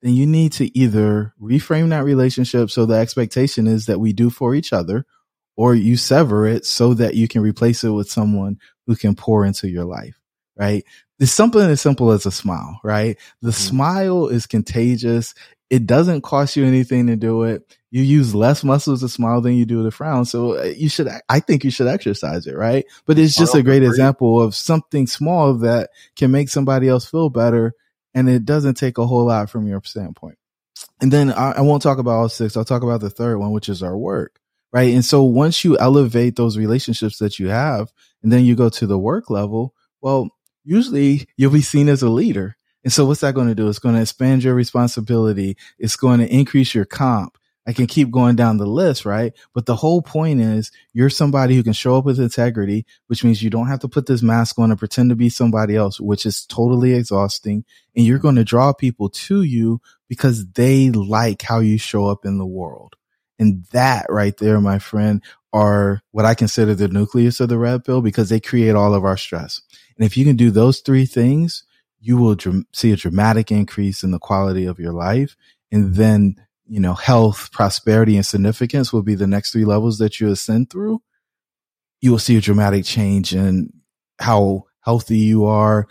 then 0.00 0.14
you 0.14 0.26
need 0.26 0.50
to 0.52 0.76
either 0.78 1.34
reframe 1.40 1.90
that 1.90 2.04
relationship 2.04 2.70
so 2.70 2.86
the 2.86 2.94
expectation 2.94 3.66
is 3.66 3.84
that 3.84 4.00
we 4.00 4.14
do 4.14 4.30
for 4.30 4.54
each 4.54 4.72
other, 4.72 5.04
or 5.58 5.74
you 5.74 5.94
sever 5.96 6.46
it 6.46 6.64
so 6.64 6.94
that 6.94 7.14
you 7.14 7.28
can 7.28 7.42
replace 7.42 7.84
it 7.84 7.90
with 7.90 8.10
someone 8.10 8.58
who 8.86 8.96
can 8.96 9.14
pour 9.14 9.44
into 9.44 9.68
your 9.68 9.84
life, 9.84 10.18
right? 10.56 10.84
It's 11.18 11.32
something 11.32 11.60
as 11.60 11.80
simple 11.80 12.12
as 12.12 12.26
a 12.26 12.30
smile, 12.30 12.80
right? 12.84 13.18
The 13.42 13.50
mm-hmm. 13.50 13.68
smile 13.68 14.28
is 14.28 14.46
contagious. 14.46 15.34
It 15.68 15.86
doesn't 15.86 16.22
cost 16.22 16.56
you 16.56 16.64
anything 16.64 17.08
to 17.08 17.16
do 17.16 17.42
it. 17.42 17.76
You 17.90 18.02
use 18.02 18.34
less 18.34 18.62
muscles 18.62 19.00
to 19.00 19.08
smile 19.08 19.40
than 19.40 19.54
you 19.54 19.64
do 19.64 19.82
to 19.82 19.90
frown. 19.90 20.24
So 20.24 20.58
uh, 20.58 20.64
you 20.64 20.88
should, 20.88 21.08
I 21.28 21.40
think 21.40 21.64
you 21.64 21.70
should 21.70 21.88
exercise 21.88 22.46
it, 22.46 22.56
right? 22.56 22.86
But 23.06 23.18
it's 23.18 23.36
just 23.36 23.54
a 23.54 23.62
great 23.62 23.78
agree. 23.78 23.88
example 23.88 24.40
of 24.40 24.54
something 24.54 25.06
small 25.06 25.54
that 25.54 25.90
can 26.16 26.30
make 26.30 26.48
somebody 26.48 26.88
else 26.88 27.06
feel 27.06 27.30
better. 27.30 27.74
And 28.14 28.28
it 28.28 28.44
doesn't 28.44 28.74
take 28.74 28.98
a 28.98 29.06
whole 29.06 29.26
lot 29.26 29.50
from 29.50 29.66
your 29.66 29.82
standpoint. 29.84 30.38
And 31.00 31.12
then 31.12 31.32
I, 31.32 31.52
I 31.52 31.60
won't 31.62 31.82
talk 31.82 31.98
about 31.98 32.12
all 32.12 32.28
six. 32.28 32.56
I'll 32.56 32.64
talk 32.64 32.82
about 32.82 33.00
the 33.00 33.10
third 33.10 33.38
one, 33.38 33.52
which 33.52 33.68
is 33.68 33.82
our 33.82 33.96
work, 33.96 34.40
right? 34.72 34.94
And 34.94 35.04
so 35.04 35.22
once 35.22 35.64
you 35.64 35.78
elevate 35.78 36.36
those 36.36 36.56
relationships 36.56 37.18
that 37.18 37.38
you 37.38 37.48
have 37.48 37.92
and 38.22 38.32
then 38.32 38.44
you 38.44 38.54
go 38.54 38.68
to 38.70 38.86
the 38.86 38.98
work 38.98 39.30
level, 39.30 39.74
well, 40.00 40.30
usually 40.64 41.28
you'll 41.36 41.52
be 41.52 41.62
seen 41.62 41.88
as 41.88 42.02
a 42.02 42.08
leader 42.08 42.56
and 42.84 42.92
so 42.92 43.04
what's 43.04 43.20
that 43.20 43.34
going 43.34 43.48
to 43.48 43.54
do? 43.54 43.68
It's 43.68 43.78
going 43.78 43.96
to 43.96 44.00
expand 44.00 44.44
your 44.44 44.54
responsibility. 44.54 45.56
It's 45.78 45.96
going 45.96 46.20
to 46.20 46.32
increase 46.32 46.74
your 46.74 46.84
comp. 46.84 47.36
I 47.66 47.74
can 47.74 47.86
keep 47.86 48.10
going 48.10 48.34
down 48.34 48.56
the 48.56 48.66
list, 48.66 49.04
right? 49.04 49.34
But 49.52 49.66
the 49.66 49.76
whole 49.76 50.00
point 50.00 50.40
is 50.40 50.72
you're 50.94 51.10
somebody 51.10 51.54
who 51.54 51.62
can 51.62 51.74
show 51.74 51.98
up 51.98 52.06
with 52.06 52.18
integrity, 52.18 52.86
which 53.08 53.22
means 53.22 53.42
you 53.42 53.50
don't 53.50 53.66
have 53.66 53.80
to 53.80 53.88
put 53.88 54.06
this 54.06 54.22
mask 54.22 54.58
on 54.58 54.70
and 54.70 54.78
pretend 54.78 55.10
to 55.10 55.16
be 55.16 55.28
somebody 55.28 55.76
else, 55.76 56.00
which 56.00 56.24
is 56.24 56.46
totally 56.46 56.94
exhausting. 56.94 57.62
And 57.94 58.06
you're 58.06 58.18
going 58.18 58.36
to 58.36 58.44
draw 58.44 58.72
people 58.72 59.10
to 59.10 59.42
you 59.42 59.82
because 60.08 60.50
they 60.52 60.88
like 60.88 61.42
how 61.42 61.58
you 61.58 61.76
show 61.76 62.06
up 62.06 62.24
in 62.24 62.38
the 62.38 62.46
world. 62.46 62.94
And 63.38 63.66
that 63.72 64.06
right 64.08 64.36
there, 64.38 64.62
my 64.62 64.78
friend, 64.78 65.22
are 65.52 66.00
what 66.12 66.24
I 66.24 66.34
consider 66.34 66.74
the 66.74 66.88
nucleus 66.88 67.38
of 67.40 67.50
the 67.50 67.58
red 67.58 67.84
pill 67.84 68.00
because 68.00 68.30
they 68.30 68.40
create 68.40 68.74
all 68.74 68.94
of 68.94 69.04
our 69.04 69.18
stress. 69.18 69.60
And 69.98 70.06
if 70.06 70.16
you 70.16 70.24
can 70.24 70.36
do 70.36 70.50
those 70.50 70.80
three 70.80 71.06
things, 71.06 71.64
you 72.00 72.16
will 72.16 72.36
dr- 72.36 72.64
see 72.72 72.92
a 72.92 72.96
dramatic 72.96 73.50
increase 73.50 74.02
in 74.02 74.12
the 74.12 74.18
quality 74.18 74.64
of 74.64 74.78
your 74.78 74.92
life. 74.92 75.36
And 75.72 75.96
then 75.96 76.36
you 76.68 76.80
know, 76.80 76.94
health, 76.94 77.50
prosperity, 77.50 78.16
and 78.16 78.26
significance 78.26 78.92
will 78.92 79.02
be 79.02 79.14
the 79.14 79.26
next 79.26 79.52
three 79.52 79.64
levels 79.64 79.98
that 79.98 80.20
you 80.20 80.30
ascend 80.30 80.70
through, 80.70 81.02
you 82.00 82.10
will 82.10 82.18
see 82.18 82.36
a 82.36 82.40
dramatic 82.40 82.84
change 82.84 83.34
in 83.34 83.72
how 84.20 84.64
healthy 84.82 85.18
you 85.18 85.46
are. 85.46 85.88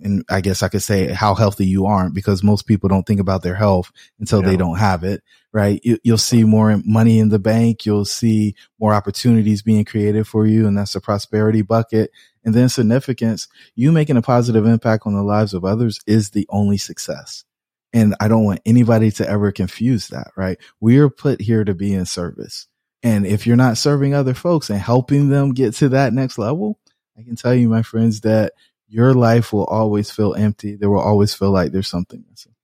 And 0.00 0.24
I 0.30 0.40
guess 0.40 0.62
I 0.62 0.68
could 0.68 0.82
say 0.82 1.12
how 1.12 1.34
healthy 1.34 1.66
you 1.66 1.86
aren't 1.86 2.14
because 2.14 2.42
most 2.42 2.66
people 2.66 2.88
don't 2.88 3.06
think 3.06 3.20
about 3.20 3.42
their 3.42 3.54
health 3.54 3.92
until 4.18 4.42
yeah. 4.42 4.48
they 4.48 4.56
don't 4.56 4.78
have 4.78 5.04
it, 5.04 5.22
right? 5.52 5.80
You, 5.84 5.98
will 6.04 6.18
see 6.18 6.44
more 6.44 6.80
money 6.84 7.18
in 7.18 7.28
the 7.28 7.38
bank. 7.38 7.84
You'll 7.84 8.04
see 8.04 8.54
more 8.80 8.94
opportunities 8.94 9.62
being 9.62 9.84
created 9.84 10.26
for 10.26 10.46
you. 10.46 10.66
And 10.66 10.76
that's 10.76 10.94
a 10.94 11.00
prosperity 11.00 11.62
bucket. 11.62 12.10
And 12.44 12.54
then 12.54 12.68
significance, 12.68 13.48
you 13.74 13.92
making 13.92 14.16
a 14.16 14.22
positive 14.22 14.66
impact 14.66 15.06
on 15.06 15.14
the 15.14 15.22
lives 15.22 15.54
of 15.54 15.64
others 15.64 16.00
is 16.06 16.30
the 16.30 16.46
only 16.48 16.76
success. 16.76 17.44
And 17.92 18.14
I 18.20 18.28
don't 18.28 18.44
want 18.44 18.60
anybody 18.64 19.10
to 19.12 19.28
ever 19.28 19.52
confuse 19.52 20.08
that, 20.08 20.32
right? 20.36 20.58
We 20.80 20.98
are 20.98 21.10
put 21.10 21.40
here 21.40 21.64
to 21.64 21.74
be 21.74 21.92
in 21.94 22.06
service. 22.06 22.66
And 23.02 23.26
if 23.26 23.46
you're 23.46 23.56
not 23.56 23.78
serving 23.78 24.14
other 24.14 24.34
folks 24.34 24.70
and 24.70 24.78
helping 24.78 25.28
them 25.28 25.52
get 25.52 25.74
to 25.74 25.90
that 25.90 26.12
next 26.12 26.38
level, 26.38 26.78
I 27.18 27.22
can 27.22 27.36
tell 27.36 27.54
you, 27.54 27.68
my 27.68 27.82
friends, 27.82 28.22
that 28.22 28.54
your 28.88 29.14
life 29.14 29.52
will 29.52 29.64
always 29.64 30.10
feel 30.10 30.34
empty. 30.34 30.76
There 30.76 30.90
will 30.90 31.00
always 31.00 31.34
feel 31.34 31.50
like 31.50 31.72
there's 31.72 31.88
something 31.88 32.24
missing. 32.30 32.54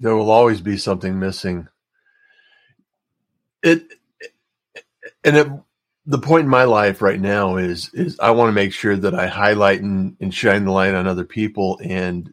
There 0.00 0.16
will 0.16 0.30
always 0.30 0.60
be 0.60 0.76
something 0.76 1.18
missing. 1.18 1.68
It, 3.62 3.82
and 5.22 5.36
it, 5.36 5.48
the 6.06 6.18
point 6.18 6.44
in 6.44 6.50
my 6.50 6.64
life 6.64 7.00
right 7.00 7.20
now 7.20 7.56
is 7.56 7.90
is 7.94 8.18
I 8.20 8.32
want 8.32 8.48
to 8.48 8.52
make 8.52 8.72
sure 8.72 8.96
that 8.96 9.14
I 9.14 9.26
highlight 9.26 9.80
and, 9.80 10.16
and 10.20 10.34
shine 10.34 10.64
the 10.64 10.72
light 10.72 10.94
on 10.94 11.06
other 11.06 11.24
people 11.24 11.80
and 11.82 12.32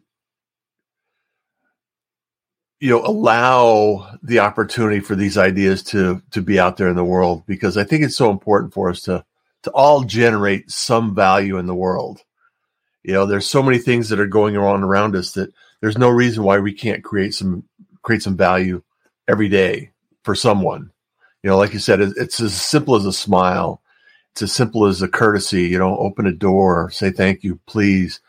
you 2.80 2.90
know 2.90 3.04
allow 3.04 4.18
the 4.22 4.40
opportunity 4.40 5.00
for 5.00 5.16
these 5.16 5.38
ideas 5.38 5.82
to 5.84 6.22
to 6.32 6.42
be 6.42 6.58
out 6.58 6.76
there 6.76 6.88
in 6.88 6.96
the 6.96 7.04
world 7.04 7.44
because 7.46 7.76
I 7.76 7.84
think 7.84 8.04
it's 8.04 8.16
so 8.16 8.30
important 8.30 8.74
for 8.74 8.90
us 8.90 9.02
to 9.02 9.24
to 9.62 9.70
all 9.70 10.02
generate 10.02 10.70
some 10.70 11.14
value 11.14 11.56
in 11.56 11.66
the 11.66 11.74
world. 11.74 12.20
You 13.02 13.14
know, 13.14 13.26
there's 13.26 13.46
so 13.46 13.62
many 13.62 13.78
things 13.78 14.08
that 14.10 14.20
are 14.20 14.26
going 14.26 14.56
on 14.56 14.82
around 14.82 15.16
us 15.16 15.32
that 15.32 15.52
there's 15.80 15.98
no 15.98 16.08
reason 16.08 16.44
why 16.44 16.58
we 16.58 16.72
can't 16.72 17.02
create 17.02 17.34
some 17.34 17.64
create 18.02 18.22
some 18.22 18.36
value 18.36 18.82
every 19.28 19.48
day 19.48 19.92
for 20.24 20.34
someone. 20.34 20.91
You 21.42 21.50
know, 21.50 21.58
like 21.58 21.72
you 21.72 21.78
said, 21.78 22.00
it's 22.00 22.40
as 22.40 22.54
simple 22.54 22.94
as 22.94 23.04
a 23.04 23.12
smile. 23.12 23.82
It's 24.32 24.42
as 24.42 24.52
simple 24.52 24.86
as 24.86 25.02
a 25.02 25.08
courtesy. 25.08 25.64
You 25.64 25.78
know, 25.78 25.96
open 25.98 26.26
a 26.26 26.32
door, 26.32 26.90
say 26.90 27.10
thank 27.10 27.42
you, 27.42 27.58
please. 27.66 28.20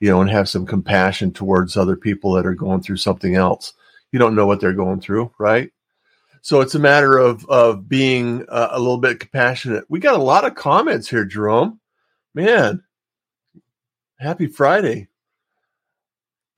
You 0.00 0.10
know, 0.10 0.20
and 0.20 0.30
have 0.30 0.48
some 0.48 0.66
compassion 0.66 1.32
towards 1.32 1.76
other 1.76 1.96
people 1.96 2.32
that 2.32 2.46
are 2.46 2.54
going 2.54 2.82
through 2.82 2.96
something 2.96 3.36
else 3.36 3.72
you 4.12 4.18
don't 4.18 4.34
know 4.34 4.46
what 4.46 4.60
they're 4.60 4.74
going 4.74 5.00
through, 5.00 5.32
right? 5.38 5.72
So 6.42 6.60
it's 6.60 6.74
a 6.74 6.80
matter 6.80 7.16
of 7.16 7.46
of 7.46 7.88
being 7.88 8.44
uh, 8.48 8.68
a 8.72 8.78
little 8.78 8.98
bit 8.98 9.20
compassionate. 9.20 9.84
We 9.88 10.00
got 10.00 10.14
a 10.18 10.22
lot 10.22 10.44
of 10.44 10.54
comments 10.54 11.08
here, 11.08 11.24
Jerome. 11.24 11.80
Man, 12.34 12.82
happy 14.18 14.46
Friday. 14.46 15.08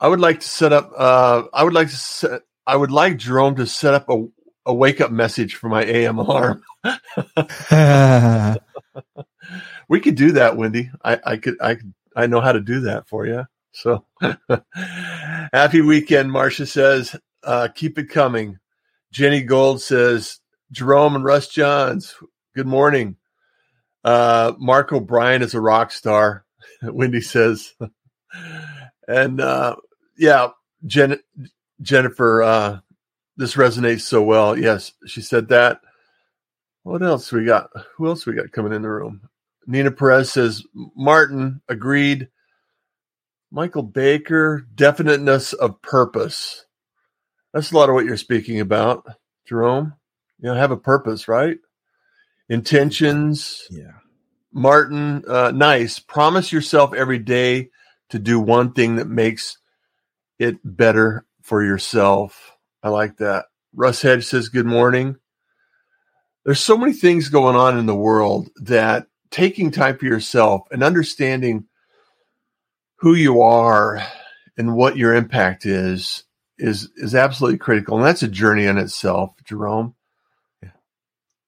I 0.01 0.09
would 0.09 0.21
like 0.21 0.41
to 0.41 0.49
set 0.49 0.73
up. 0.73 0.91
Uh, 0.97 1.45
I 1.53 1.63
would 1.65 1.75
like 1.75 1.89
to 1.89 1.97
set. 1.97 2.43
I 2.67 2.77
would 2.77 2.91
like 2.91 3.19
Jerome 3.19 3.57
to 3.57 3.67
set 3.67 3.95
up 3.95 4.09
a, 4.09 4.27
a 4.67 4.75
wake 4.75 5.01
up 5.01 5.11
message 5.11 5.57
for 5.57 5.69
my 5.69 5.85
AM 5.85 6.19
alarm. 6.19 6.63
we 9.89 10.01
could 10.01 10.15
do 10.15 10.33
that, 10.33 10.57
Wendy. 10.57 10.91
I, 11.05 11.21
I 11.25 11.37
could. 11.37 11.57
I 11.61 11.77
I 12.17 12.27
know 12.27 12.41
how 12.41 12.53
to 12.53 12.61
do 12.61 12.81
that 12.81 13.09
for 13.09 13.27
you. 13.27 13.45
So 13.73 14.05
happy 15.53 15.81
weekend, 15.81 16.31
Marcia 16.31 16.67
says. 16.67 17.17
Uh, 17.43 17.69
keep 17.75 17.99
it 17.99 18.09
coming. 18.09 18.59
Jenny 19.11 19.43
Gold 19.43 19.83
says, 19.83 20.41
Jerome 20.73 21.17
and 21.17 21.25
Russ 21.25 21.49
Johns, 21.49 22.15
good 22.55 22.67
morning. 22.67 23.17
Uh, 24.03 24.53
Mark 24.59 24.93
O'Brien 24.93 25.43
is 25.43 25.55
a 25.55 25.61
rock 25.61 25.93
star, 25.93 26.45
Wendy 26.83 27.21
says. 27.21 27.75
and 29.09 29.41
uh, 29.41 29.77
yeah, 30.17 30.49
Jen- 30.87 31.21
Jennifer, 31.83 32.43
uh, 32.43 32.79
this 33.37 33.55
resonates 33.55 34.03
so 34.03 34.23
well. 34.23 34.59
Yes, 34.59 34.93
she 35.07 35.21
said 35.21 35.49
that. 35.49 35.81
What 36.83 37.03
else 37.03 37.33
we 37.33 37.45
got? 37.45 37.71
Who 37.97 38.07
else 38.07 38.27
we 38.27 38.35
got 38.35 38.53
coming 38.53 38.73
in 38.73 38.83
the 38.83 38.91
room? 38.91 39.29
Nina 39.67 39.91
Perez 39.91 40.33
says, 40.33 40.63
Martin 40.75 41.63
agreed. 41.69 42.29
Michael 43.51 43.83
Baker, 43.83 44.67
definiteness 44.75 45.53
of 45.53 45.81
purpose. 45.81 46.67
That's 47.53 47.71
a 47.71 47.77
lot 47.77 47.89
of 47.89 47.95
what 47.95 48.05
you're 48.05 48.17
speaking 48.17 48.61
about, 48.61 49.07
Jerome. 49.47 49.95
You 50.41 50.49
know, 50.49 50.55
have 50.55 50.73
a 50.73 50.77
purpose, 50.77 51.29
right? 51.29 51.59
Intentions. 52.49 53.63
Yeah. 53.71 53.93
Martin, 54.53 55.25
uh, 55.29 55.53
nice. 55.53 55.99
Promise 55.99 56.53
yourself 56.53 56.93
every 56.95 57.19
day 57.19 57.71
to 58.11 58.19
do 58.19 58.39
one 58.39 58.73
thing 58.73 58.97
that 58.97 59.09
makes 59.09 59.59
it 60.39 60.59
better 60.65 61.25
for 61.43 61.65
yourself. 61.65 62.54
I 62.85 62.91
like 62.91 63.17
that. 63.17 63.47
Russ 63.75 64.03
Hedge 64.03 64.27
says, 64.27 64.51
Good 64.51 64.67
morning. 64.67 65.17
There's 66.45 66.61
so 66.61 66.77
many 66.77 66.93
things 66.93 67.31
going 67.31 67.57
on 67.57 67.79
in 67.79 67.87
the 67.87 67.95
world 67.95 68.51
that 68.57 69.07
taking 69.31 69.71
time 69.71 69.97
for 69.97 70.05
yourself 70.05 70.63
and 70.71 70.83
understanding 70.83 71.65
who 72.97 73.15
you 73.15 73.41
are 73.41 74.07
and 74.59 74.77
what 74.77 74.99
your 74.99 75.15
impact 75.15 75.65
is 75.65 76.25
is 76.59 76.91
is 76.97 77.15
absolutely 77.15 77.59
critical, 77.59 77.97
and 77.97 78.07
that's 78.07 78.23
a 78.23 78.29
journey 78.29 78.67
in 78.67 78.77
itself, 78.77 79.33
Jerome. 79.45 79.95
Yeah. 80.63 80.69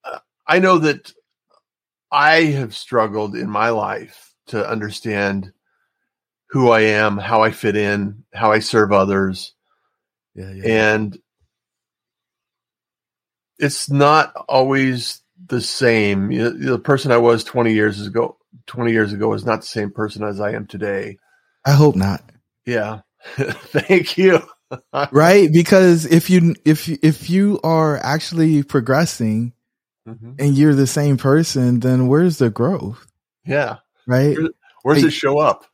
Uh, 0.03 0.19
I 0.47 0.57
know 0.59 0.79
that 0.79 1.13
I 2.11 2.45
have 2.45 2.75
struggled 2.75 3.35
in 3.35 3.49
my 3.49 3.69
life 3.69 4.33
to 4.47 4.67
understand 4.67 5.53
who 6.49 6.71
I 6.71 6.81
am, 6.81 7.17
how 7.17 7.43
I 7.43 7.51
fit 7.51 7.77
in, 7.77 8.23
how 8.33 8.51
I 8.51 8.59
serve 8.59 8.91
others, 8.91 9.53
yeah, 10.35 10.51
yeah. 10.51 10.93
and 10.95 11.19
it's 13.59 13.89
not 13.89 14.33
always 14.47 15.21
the 15.47 15.61
same. 15.61 16.31
You 16.31 16.43
know, 16.43 16.49
the 16.49 16.79
person 16.79 17.11
I 17.11 17.17
was 17.17 17.43
20 17.43 17.73
years 17.73 18.05
ago, 18.05 18.37
20 18.67 18.91
years 18.91 19.13
ago, 19.13 19.33
is 19.33 19.45
not 19.45 19.61
the 19.61 19.67
same 19.67 19.91
person 19.91 20.23
as 20.23 20.39
I 20.39 20.51
am 20.51 20.67
today. 20.67 21.17
I 21.65 21.71
hope 21.71 21.95
not. 21.95 22.23
Yeah. 22.65 23.01
Thank 23.35 24.17
you. 24.17 24.41
right? 25.11 25.51
Because 25.51 26.05
if 26.05 26.29
you 26.29 26.55
if 26.65 26.89
if 26.89 27.29
you 27.29 27.59
are 27.63 27.97
actually 27.97 28.63
progressing 28.63 29.53
mm-hmm. 30.07 30.33
and 30.39 30.57
you're 30.57 30.75
the 30.75 30.87
same 30.87 31.17
person, 31.17 31.79
then 31.79 32.07
where's 32.07 32.37
the 32.37 32.49
growth? 32.49 33.05
Yeah. 33.45 33.77
Right? 34.05 34.37
Where, 34.37 34.49
where 34.83 34.95
does 34.95 35.05
it, 35.05 35.07
it 35.07 35.11
show 35.11 35.39
up? 35.39 35.65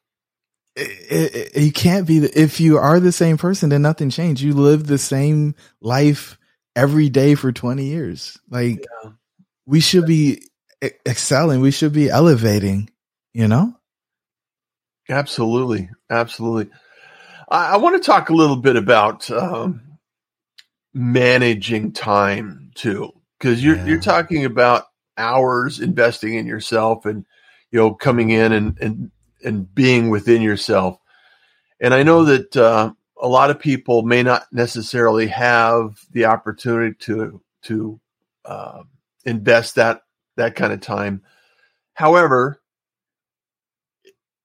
It, 0.76 1.52
it, 1.56 1.62
you 1.62 1.72
can't 1.72 2.08
be 2.08 2.20
the, 2.20 2.40
if 2.40 2.60
you 2.60 2.80
are 2.80 3.00
the 3.00 3.12
same 3.12 3.38
person, 3.38 3.70
then 3.70 3.84
nothing 3.84 4.10
changed. 4.10 4.42
You 4.42 4.54
live 4.54 4.88
the 4.88 4.98
same 4.98 5.54
life 5.82 6.38
every 6.76 7.10
day 7.10 7.36
for 7.36 7.52
20 7.52 7.86
years. 7.86 8.38
Like 8.50 8.86
yeah. 9.04 9.12
we 9.66 9.80
should 9.80 10.06
be 10.06 10.44
excelling. 11.08 11.62
We 11.62 11.72
should 11.72 11.94
be 11.94 12.10
elevating, 12.10 12.90
you 13.34 13.48
know? 13.48 13.74
Absolutely. 15.10 15.90
Absolutely. 16.10 16.72
I, 17.50 17.74
I 17.74 17.78
want 17.78 18.02
to 18.02 18.06
talk 18.06 18.30
a 18.30 18.36
little 18.36 18.56
bit 18.56 18.76
about 18.76 19.30
um, 19.32 19.82
managing 20.94 21.92
time 21.92 22.72
too, 22.76 23.12
because 23.38 23.64
you're 23.64 23.78
yeah. 23.78 23.86
you're 23.86 24.02
talking 24.02 24.46
about 24.46 24.86
hours 25.18 25.80
investing 25.80 26.34
in 26.34 26.48
yourself 26.48 27.06
and 27.06 27.26
you 27.72 27.80
know 27.80 27.94
coming 27.94 28.32
in 28.32 28.52
and 28.52 28.80
and 28.80 29.12
and 29.44 29.74
being 29.74 30.10
within 30.10 30.42
yourself. 30.42 30.98
And 31.80 31.94
I 31.94 32.04
know 32.04 32.26
that 32.26 32.56
uh, 32.56 32.94
a 33.24 33.28
lot 33.28 33.50
of 33.50 33.58
people 33.58 34.04
may 34.04 34.22
not 34.22 34.46
necessarily 34.52 35.28
have 35.28 35.98
the 36.12 36.26
opportunity 36.26 36.94
to 37.00 37.42
to 37.64 38.00
uh, 38.44 38.84
invest 39.26 39.76
that 39.76 40.02
that 40.36 40.56
kind 40.56 40.74
of 40.74 40.82
time. 40.82 41.24
However, 41.94 42.62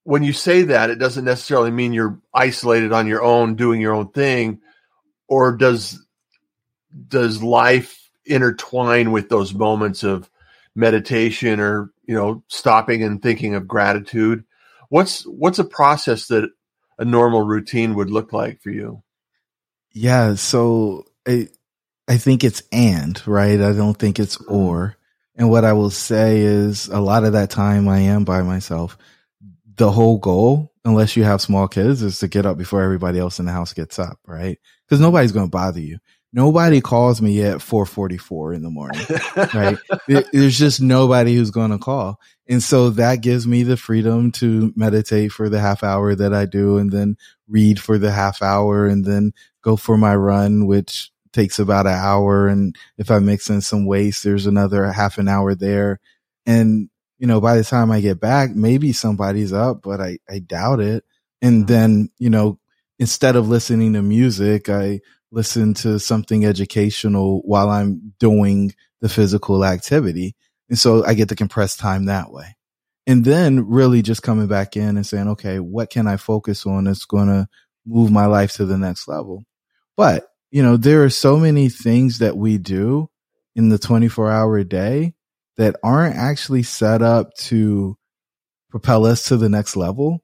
when 0.04 0.22
you 0.22 0.32
say 0.32 0.62
that, 0.62 0.90
it 0.90 1.00
doesn't 1.00 1.24
necessarily 1.24 1.72
mean 1.72 1.92
you're 1.92 2.20
isolated 2.32 2.92
on 2.92 3.08
your 3.08 3.22
own 3.22 3.56
doing 3.56 3.80
your 3.80 3.94
own 3.94 4.10
thing, 4.10 4.60
or 5.26 5.56
does 5.56 6.00
does 7.08 7.42
life 7.42 8.08
intertwine 8.24 9.10
with 9.10 9.28
those 9.28 9.52
moments 9.52 10.04
of 10.04 10.30
meditation 10.76 11.58
or 11.58 11.90
you 12.06 12.14
know 12.14 12.44
stopping 12.46 13.02
and 13.02 13.20
thinking 13.20 13.56
of 13.56 13.66
gratitude? 13.66 14.44
What's 14.88 15.24
what's 15.26 15.58
a 15.58 15.64
process 15.64 16.28
that 16.28 16.50
a 16.98 17.04
normal 17.04 17.42
routine 17.42 17.94
would 17.94 18.10
look 18.10 18.32
like 18.32 18.60
for 18.60 18.70
you? 18.70 19.02
Yeah, 19.92 20.34
so 20.34 21.04
I 21.26 21.48
I 22.06 22.16
think 22.18 22.44
it's 22.44 22.62
and 22.72 23.20
right. 23.26 23.60
I 23.60 23.72
don't 23.72 23.98
think 23.98 24.18
it's 24.18 24.38
mm-hmm. 24.38 24.54
or. 24.54 24.96
And 25.36 25.50
what 25.50 25.64
I 25.64 25.72
will 25.72 25.90
say 25.90 26.40
is 26.40 26.88
a 26.88 26.98
lot 26.98 27.22
of 27.22 27.34
that 27.34 27.48
time 27.48 27.88
I 27.88 28.00
am 28.00 28.24
by 28.24 28.42
myself 28.42 28.98
the 29.78 29.90
whole 29.90 30.18
goal, 30.18 30.72
unless 30.84 31.16
you 31.16 31.24
have 31.24 31.40
small 31.40 31.68
kids, 31.68 32.02
is 32.02 32.18
to 32.18 32.28
get 32.28 32.44
up 32.44 32.58
before 32.58 32.82
everybody 32.82 33.18
else 33.18 33.38
in 33.38 33.46
the 33.46 33.52
house 33.52 33.72
gets 33.72 33.98
up, 33.98 34.18
right? 34.26 34.58
Because 34.84 35.00
nobody's 35.00 35.32
going 35.32 35.46
to 35.46 35.50
bother 35.50 35.80
you. 35.80 35.98
Nobody 36.32 36.80
calls 36.80 37.22
me 37.22 37.42
at 37.42 37.62
444 37.62 38.54
in 38.54 38.62
the 38.62 38.70
morning, 38.70 39.00
right? 39.54 39.78
There's 40.32 40.58
just 40.58 40.80
nobody 40.80 41.34
who's 41.34 41.50
going 41.50 41.70
to 41.70 41.78
call. 41.78 42.20
And 42.48 42.62
so 42.62 42.90
that 42.90 43.20
gives 43.20 43.46
me 43.46 43.62
the 43.62 43.76
freedom 43.76 44.32
to 44.32 44.72
meditate 44.76 45.32
for 45.32 45.48
the 45.48 45.60
half 45.60 45.82
hour 45.82 46.14
that 46.14 46.32
I 46.32 46.46
do 46.46 46.78
and 46.78 46.90
then 46.90 47.16
read 47.46 47.80
for 47.80 47.98
the 47.98 48.10
half 48.10 48.42
hour 48.42 48.86
and 48.86 49.04
then 49.04 49.32
go 49.62 49.76
for 49.76 49.96
my 49.96 50.14
run, 50.14 50.66
which 50.66 51.10
takes 51.32 51.58
about 51.58 51.86
an 51.86 51.94
hour. 51.94 52.48
And 52.48 52.74
if 52.96 53.10
I 53.10 53.18
mix 53.18 53.50
in 53.50 53.60
some 53.60 53.86
waste, 53.86 54.24
there's 54.24 54.46
another 54.46 54.90
half 54.90 55.18
an 55.18 55.28
hour 55.28 55.54
there. 55.54 56.00
And, 56.46 56.88
you 57.18 57.26
know, 57.26 57.40
by 57.40 57.56
the 57.56 57.64
time 57.64 57.90
I 57.90 58.00
get 58.00 58.20
back, 58.20 58.50
maybe 58.54 58.92
somebody's 58.92 59.52
up, 59.52 59.82
but 59.82 60.00
I, 60.00 60.18
I 60.28 60.38
doubt 60.38 60.80
it. 60.80 61.04
And 61.42 61.64
mm-hmm. 61.64 61.72
then, 61.72 62.10
you 62.18 62.30
know, 62.30 62.58
instead 62.98 63.36
of 63.36 63.48
listening 63.48 63.92
to 63.92 64.02
music, 64.02 64.68
I 64.68 65.00
listen 65.30 65.74
to 65.74 65.98
something 65.98 66.44
educational 66.44 67.40
while 67.44 67.68
I'm 67.68 68.14
doing 68.18 68.74
the 69.00 69.08
physical 69.08 69.64
activity. 69.64 70.34
And 70.68 70.78
so 70.78 71.04
I 71.04 71.14
get 71.14 71.28
to 71.30 71.36
compress 71.36 71.76
time 71.76 72.06
that 72.06 72.30
way. 72.30 72.56
And 73.06 73.24
then 73.24 73.68
really 73.68 74.02
just 74.02 74.22
coming 74.22 74.48
back 74.48 74.76
in 74.76 74.96
and 74.96 75.06
saying, 75.06 75.28
okay, 75.28 75.60
what 75.60 75.90
can 75.90 76.06
I 76.06 76.18
focus 76.18 76.66
on 76.66 76.84
that's 76.84 77.06
going 77.06 77.28
to 77.28 77.48
move 77.86 78.10
my 78.10 78.26
life 78.26 78.52
to 78.54 78.66
the 78.66 78.76
next 78.76 79.08
level? 79.08 79.44
But, 79.96 80.26
you 80.50 80.62
know, 80.62 80.76
there 80.76 81.04
are 81.04 81.10
so 81.10 81.38
many 81.38 81.68
things 81.70 82.18
that 82.18 82.36
we 82.36 82.58
do 82.58 83.08
in 83.56 83.70
the 83.70 83.78
24 83.78 84.30
hour 84.30 84.62
day 84.62 85.14
that 85.56 85.76
aren't 85.82 86.16
actually 86.16 86.62
set 86.62 87.02
up 87.02 87.34
to 87.34 87.96
propel 88.70 89.06
us 89.06 89.24
to 89.24 89.36
the 89.36 89.48
next 89.48 89.74
level. 89.74 90.22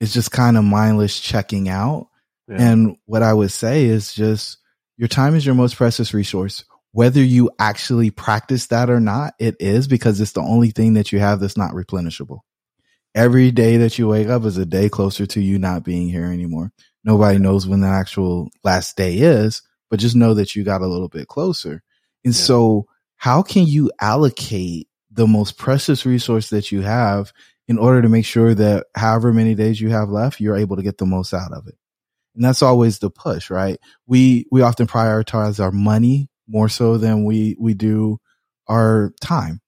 It's 0.00 0.12
just 0.12 0.30
kind 0.30 0.56
of 0.56 0.64
mindless 0.64 1.18
checking 1.18 1.68
out 1.68 2.08
yeah. 2.48 2.56
And 2.58 2.96
what 3.06 3.22
I 3.22 3.32
would 3.32 3.52
say 3.52 3.84
is 3.84 4.12
just 4.12 4.58
your 4.96 5.08
time 5.08 5.34
is 5.34 5.44
your 5.44 5.54
most 5.54 5.76
precious 5.76 6.12
resource. 6.12 6.64
Whether 6.92 7.22
you 7.22 7.50
actually 7.58 8.10
practice 8.10 8.66
that 8.66 8.90
or 8.90 9.00
not, 9.00 9.34
it 9.38 9.56
is 9.58 9.88
because 9.88 10.20
it's 10.20 10.32
the 10.32 10.42
only 10.42 10.70
thing 10.70 10.94
that 10.94 11.10
you 11.10 11.20
have 11.20 11.40
that's 11.40 11.56
not 11.56 11.72
replenishable. 11.72 12.40
Every 13.14 13.50
day 13.50 13.78
that 13.78 13.98
you 13.98 14.08
wake 14.08 14.28
up 14.28 14.44
is 14.44 14.58
a 14.58 14.66
day 14.66 14.88
closer 14.88 15.26
to 15.26 15.40
you 15.40 15.58
not 15.58 15.84
being 15.84 16.08
here 16.08 16.26
anymore. 16.26 16.72
Nobody 17.04 17.38
knows 17.38 17.66
when 17.66 17.80
the 17.80 17.88
actual 17.88 18.50
last 18.62 18.96
day 18.96 19.16
is, 19.16 19.62
but 19.90 20.00
just 20.00 20.16
know 20.16 20.34
that 20.34 20.54
you 20.54 20.64
got 20.64 20.82
a 20.82 20.86
little 20.86 21.08
bit 21.08 21.28
closer. 21.28 21.82
And 22.24 22.34
yeah. 22.34 22.40
so 22.40 22.86
how 23.16 23.42
can 23.42 23.66
you 23.66 23.90
allocate 24.00 24.88
the 25.10 25.26
most 25.26 25.58
precious 25.58 26.06
resource 26.06 26.50
that 26.50 26.72
you 26.72 26.82
have 26.82 27.32
in 27.68 27.78
order 27.78 28.02
to 28.02 28.08
make 28.08 28.24
sure 28.24 28.54
that 28.54 28.86
however 28.94 29.32
many 29.32 29.54
days 29.54 29.80
you 29.80 29.90
have 29.90 30.08
left, 30.08 30.40
you're 30.40 30.56
able 30.56 30.76
to 30.76 30.82
get 30.82 30.98
the 30.98 31.06
most 31.06 31.34
out 31.34 31.52
of 31.52 31.66
it? 31.66 31.74
And 32.34 32.44
that's 32.44 32.62
always 32.62 32.98
the 32.98 33.10
push, 33.10 33.50
right? 33.50 33.78
We, 34.06 34.46
we 34.50 34.62
often 34.62 34.86
prioritize 34.86 35.62
our 35.62 35.72
money 35.72 36.28
more 36.48 36.68
so 36.68 36.98
than 36.98 37.24
we, 37.24 37.56
we 37.58 37.74
do 37.74 38.18
our 38.68 39.12
time. 39.20 39.60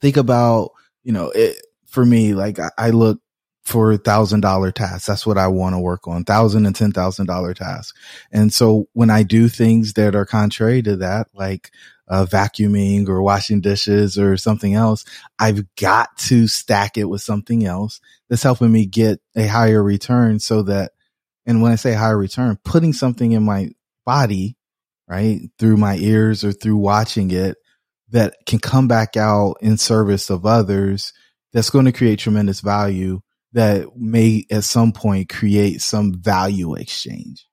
Think 0.00 0.16
about, 0.16 0.70
you 1.02 1.12
know, 1.12 1.30
it, 1.34 1.56
for 1.86 2.04
me, 2.04 2.34
like 2.34 2.58
I, 2.58 2.70
I 2.76 2.90
look 2.90 3.20
for 3.64 3.96
thousand 3.96 4.40
dollar 4.40 4.70
tasks. 4.70 5.06
That's 5.06 5.26
what 5.26 5.38
I 5.38 5.48
want 5.48 5.74
to 5.74 5.80
work 5.80 6.06
on. 6.06 6.24
Thousand 6.24 6.66
and 6.66 6.76
ten 6.76 6.92
thousand 6.92 7.26
dollar 7.26 7.52
tasks. 7.52 7.98
And 8.30 8.52
so 8.52 8.86
when 8.92 9.10
I 9.10 9.24
do 9.24 9.48
things 9.48 9.94
that 9.94 10.14
are 10.14 10.24
contrary 10.24 10.82
to 10.82 10.96
that, 10.98 11.26
like 11.34 11.72
uh, 12.06 12.26
vacuuming 12.26 13.08
or 13.08 13.22
washing 13.22 13.60
dishes 13.60 14.18
or 14.18 14.36
something 14.36 14.74
else, 14.74 15.04
I've 15.38 15.64
got 15.74 16.16
to 16.18 16.46
stack 16.46 16.96
it 16.96 17.06
with 17.06 17.22
something 17.22 17.64
else 17.64 18.00
that's 18.28 18.44
helping 18.44 18.70
me 18.70 18.86
get 18.86 19.20
a 19.34 19.48
higher 19.48 19.82
return 19.82 20.38
so 20.38 20.62
that 20.62 20.92
and 21.46 21.62
when 21.62 21.72
I 21.72 21.76
say 21.76 21.92
high 21.92 22.10
return, 22.10 22.58
putting 22.64 22.92
something 22.92 23.32
in 23.32 23.44
my 23.44 23.70
body, 24.04 24.56
right, 25.08 25.40
through 25.58 25.76
my 25.76 25.96
ears 25.96 26.44
or 26.44 26.52
through 26.52 26.76
watching 26.76 27.30
it 27.30 27.56
that 28.10 28.34
can 28.46 28.58
come 28.58 28.88
back 28.88 29.16
out 29.16 29.56
in 29.60 29.76
service 29.76 30.28
of 30.30 30.44
others 30.44 31.12
that's 31.52 31.70
going 31.70 31.84
to 31.84 31.92
create 31.92 32.18
tremendous 32.18 32.60
value 32.60 33.20
that 33.52 33.96
may 33.96 34.44
at 34.50 34.64
some 34.64 34.92
point 34.92 35.28
create 35.28 35.80
some 35.80 36.12
value 36.12 36.74
exchange, 36.74 37.46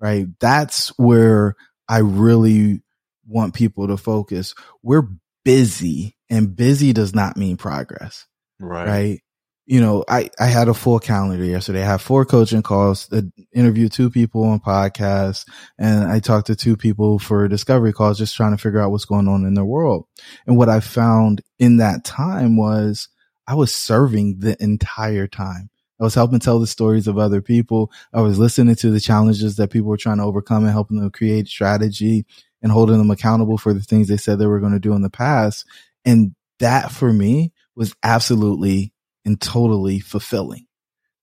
right? 0.00 0.26
That's 0.40 0.88
where 0.96 1.56
I 1.88 1.98
really 1.98 2.82
want 3.26 3.54
people 3.54 3.88
to 3.88 3.96
focus. 3.96 4.54
We're 4.82 5.08
busy 5.44 6.16
and 6.30 6.54
busy 6.54 6.92
does 6.92 7.14
not 7.14 7.36
mean 7.36 7.56
progress. 7.56 8.26
Right. 8.60 8.86
Right 8.86 9.22
you 9.64 9.80
know, 9.80 10.04
I, 10.08 10.28
I 10.40 10.46
had 10.46 10.68
a 10.68 10.74
full 10.74 10.98
calendar 10.98 11.44
yesterday. 11.44 11.82
I 11.82 11.92
had 11.92 12.00
four 12.00 12.24
coaching 12.24 12.62
calls, 12.62 13.08
I 13.12 13.22
interviewed 13.54 13.92
two 13.92 14.10
people 14.10 14.44
on 14.44 14.60
podcasts, 14.60 15.48
and 15.78 16.10
I 16.10 16.18
talked 16.18 16.48
to 16.48 16.56
two 16.56 16.76
people 16.76 17.18
for 17.18 17.46
discovery 17.48 17.92
calls, 17.92 18.18
just 18.18 18.36
trying 18.36 18.52
to 18.52 18.62
figure 18.62 18.80
out 18.80 18.90
what's 18.90 19.04
going 19.04 19.28
on 19.28 19.44
in 19.44 19.54
their 19.54 19.64
world. 19.64 20.06
And 20.46 20.56
what 20.56 20.68
I 20.68 20.80
found 20.80 21.42
in 21.58 21.76
that 21.76 22.04
time 22.04 22.56
was 22.56 23.08
I 23.46 23.54
was 23.54 23.74
serving 23.74 24.40
the 24.40 24.60
entire 24.62 25.26
time. 25.26 25.70
I 26.00 26.04
was 26.04 26.14
helping 26.14 26.40
tell 26.40 26.58
the 26.58 26.66
stories 26.66 27.06
of 27.06 27.16
other 27.16 27.40
people. 27.40 27.92
I 28.12 28.20
was 28.22 28.38
listening 28.38 28.74
to 28.76 28.90
the 28.90 28.98
challenges 28.98 29.56
that 29.56 29.70
people 29.70 29.88
were 29.88 29.96
trying 29.96 30.16
to 30.16 30.24
overcome 30.24 30.64
and 30.64 30.72
helping 30.72 30.98
them 30.98 31.10
create 31.10 31.46
strategy 31.46 32.24
and 32.60 32.72
holding 32.72 32.98
them 32.98 33.10
accountable 33.10 33.58
for 33.58 33.72
the 33.72 33.80
things 33.80 34.08
they 34.08 34.16
said 34.16 34.38
they 34.38 34.46
were 34.46 34.60
going 34.60 34.72
to 34.72 34.80
do 34.80 34.94
in 34.94 35.02
the 35.02 35.10
past. 35.10 35.64
And 36.04 36.34
that 36.58 36.90
for 36.90 37.12
me 37.12 37.52
was 37.76 37.94
absolutely 38.02 38.92
and 39.24 39.40
totally 39.40 40.00
fulfilling. 40.00 40.66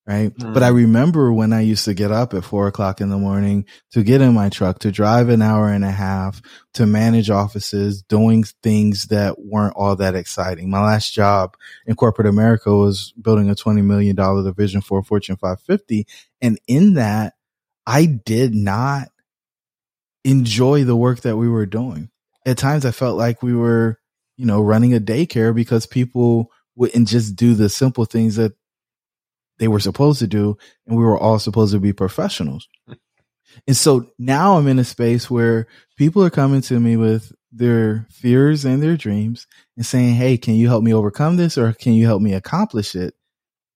Right. 0.10 0.36
Mm. 0.36 0.56
But 0.56 0.64
I 0.64 0.70
remember 0.70 1.32
when 1.32 1.54
I 1.54 1.62
used 1.62 1.86
to 1.86 1.94
get 1.94 2.12
up 2.12 2.34
at 2.34 2.44
four 2.44 2.66
o'clock 2.66 3.00
in 3.00 3.10
the 3.10 3.18
morning 3.20 3.66
to 3.92 4.02
get 4.02 4.22
in 4.22 4.34
my 4.34 4.50
truck, 4.50 4.80
to 4.80 4.92
drive 4.92 5.30
an 5.30 5.44
hour 5.44 5.70
and 5.70 5.86
a 5.86 5.92
half, 5.92 6.42
to 6.74 6.88
manage 6.88 7.30
offices, 7.30 8.02
doing 8.02 8.44
things 8.64 9.06
that 9.10 9.36
weren't 9.38 9.76
all 9.76 9.96
that 9.98 10.16
exciting. 10.16 10.72
My 10.72 10.84
last 10.84 11.14
job 11.14 11.56
in 11.86 11.96
corporate 11.96 12.28
America 12.28 12.76
was 12.76 13.14
building 13.22 13.52
a 13.52 13.56
$20 13.56 13.84
million 13.84 14.16
division 14.16 14.82
for 14.82 15.04
Fortune 15.04 15.36
550. 15.36 16.08
And 16.42 16.58
in 16.68 16.96
that, 16.96 17.36
I 17.86 18.08
did 18.08 18.56
not 18.56 19.10
enjoy 20.24 20.86
the 20.86 20.96
work 20.96 21.22
that 21.22 21.38
we 21.38 21.48
were 21.48 21.68
doing. 21.68 22.10
At 22.48 22.58
times 22.58 22.84
I 22.84 22.92
felt 22.92 23.16
like 23.16 23.44
we 23.44 23.54
were, 23.54 24.00
you 24.38 24.48
know, 24.48 24.60
running 24.60 24.96
a 24.96 25.00
daycare 25.00 25.54
because 25.54 25.86
people 25.86 26.52
wouldn't 26.80 27.10
just 27.10 27.36
do 27.36 27.54
the 27.54 27.68
simple 27.68 28.06
things 28.06 28.38
that 28.38 28.54
they 29.60 29.68
were 29.68 29.82
supposed 29.82 30.20
to 30.20 30.28
do. 30.28 30.58
And 30.88 30.98
we 30.98 31.04
were 31.04 31.20
all 31.20 31.38
supposed 31.38 31.74
to 31.74 31.80
be 31.80 31.92
professionals. 31.92 32.70
and 33.68 33.76
so 33.76 34.10
now 34.18 34.58
I'm 34.58 34.68
in 34.68 34.80
a 34.80 34.86
space 34.86 35.30
where 35.30 35.68
people 35.98 36.24
are 36.24 36.30
coming 36.30 36.62
to 36.62 36.80
me 36.80 36.96
with 36.96 37.34
their 37.52 38.08
fears 38.10 38.64
and 38.64 38.82
their 38.82 38.96
dreams 38.96 39.46
and 39.76 39.86
saying, 39.86 40.16
Hey, 40.16 40.38
can 40.38 40.56
you 40.56 40.70
help 40.70 40.82
me 40.82 40.94
overcome 40.94 41.36
this 41.36 41.58
or 41.58 41.74
can 41.74 41.94
you 41.94 42.06
help 42.06 42.22
me 42.22 42.34
accomplish 42.34 42.96
it? 42.96 43.14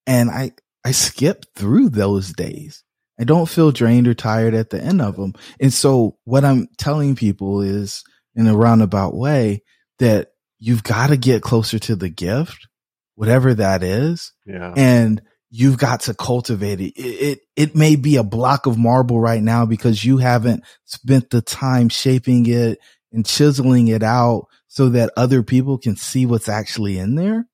And 0.08 0.32
I, 0.32 0.52
I 0.86 0.92
skip 0.92 1.44
through 1.56 1.90
those 1.90 2.32
days. 2.32 2.86
I 3.20 3.26
don't 3.26 3.50
feel 3.50 3.72
drained 3.72 4.08
or 4.08 4.14
tired 4.14 4.54
at 4.54 4.70
the 4.70 4.82
end 4.82 5.02
of 5.02 5.18
them. 5.18 5.34
And 5.60 5.74
so 5.74 6.18
what 6.24 6.46
I'm 6.46 6.68
telling 6.78 7.16
people 7.16 7.62
is 7.62 8.04
in 8.34 8.48
a 8.48 8.56
roundabout 8.56 9.14
way 9.14 9.64
that 10.00 10.30
you've 10.58 10.84
got 10.84 11.08
to 11.08 11.18
get 11.18 11.42
closer 11.42 11.78
to 11.80 11.96
the 11.98 12.10
gift 12.10 12.68
whatever 13.16 13.54
that 13.54 13.84
is. 13.84 14.34
Yeah. 14.46 14.74
And 14.76 15.22
you've 15.50 15.78
got 15.78 16.02
to 16.02 16.14
cultivate 16.16 16.82
it. 16.82 16.94
it. 16.98 17.02
It, 17.02 17.40
it 17.56 17.76
may 17.76 17.96
be 17.96 18.16
a 18.16 18.24
block 18.24 18.66
of 18.66 18.78
marble 18.78 19.20
right 19.20 19.42
now 19.42 19.66
because 19.66 20.04
you 20.04 20.18
haven't 20.18 20.64
spent 20.86 21.30
the 21.30 21.42
time 21.42 21.90
shaping 21.90 22.46
it 22.48 22.80
and 23.12 23.26
chiseling 23.26 23.88
it 23.88 24.02
out 24.02 24.48
so 24.68 24.90
that 24.90 25.12
other 25.16 25.44
people 25.44 25.78
can 25.78 25.96
see 25.96 26.26
what's 26.26 26.50
actually 26.50 26.98
in 26.98 27.14
there. 27.14 27.48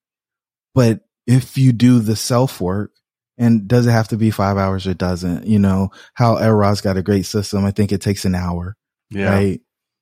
But 0.73 1.01
if 1.27 1.57
you 1.57 1.73
do 1.73 1.99
the 1.99 2.15
self 2.15 2.61
work, 2.61 2.91
and 3.37 3.67
does 3.67 3.87
it 3.87 3.91
have 3.91 4.09
to 4.09 4.17
be 4.17 4.31
five 4.31 4.57
hours 4.57 4.85
or 4.87 4.93
doesn't? 4.93 5.45
You 5.45 5.59
know, 5.59 5.89
Hal 6.13 6.39
Elrod's 6.39 6.81
got 6.81 6.97
a 6.97 7.01
great 7.01 7.25
system. 7.25 7.65
I 7.65 7.71
think 7.71 7.91
it 7.91 8.01
takes 8.01 8.25
an 8.25 8.35
hour. 8.35 8.75
Yeah. 9.09 9.29
Right. 9.29 9.61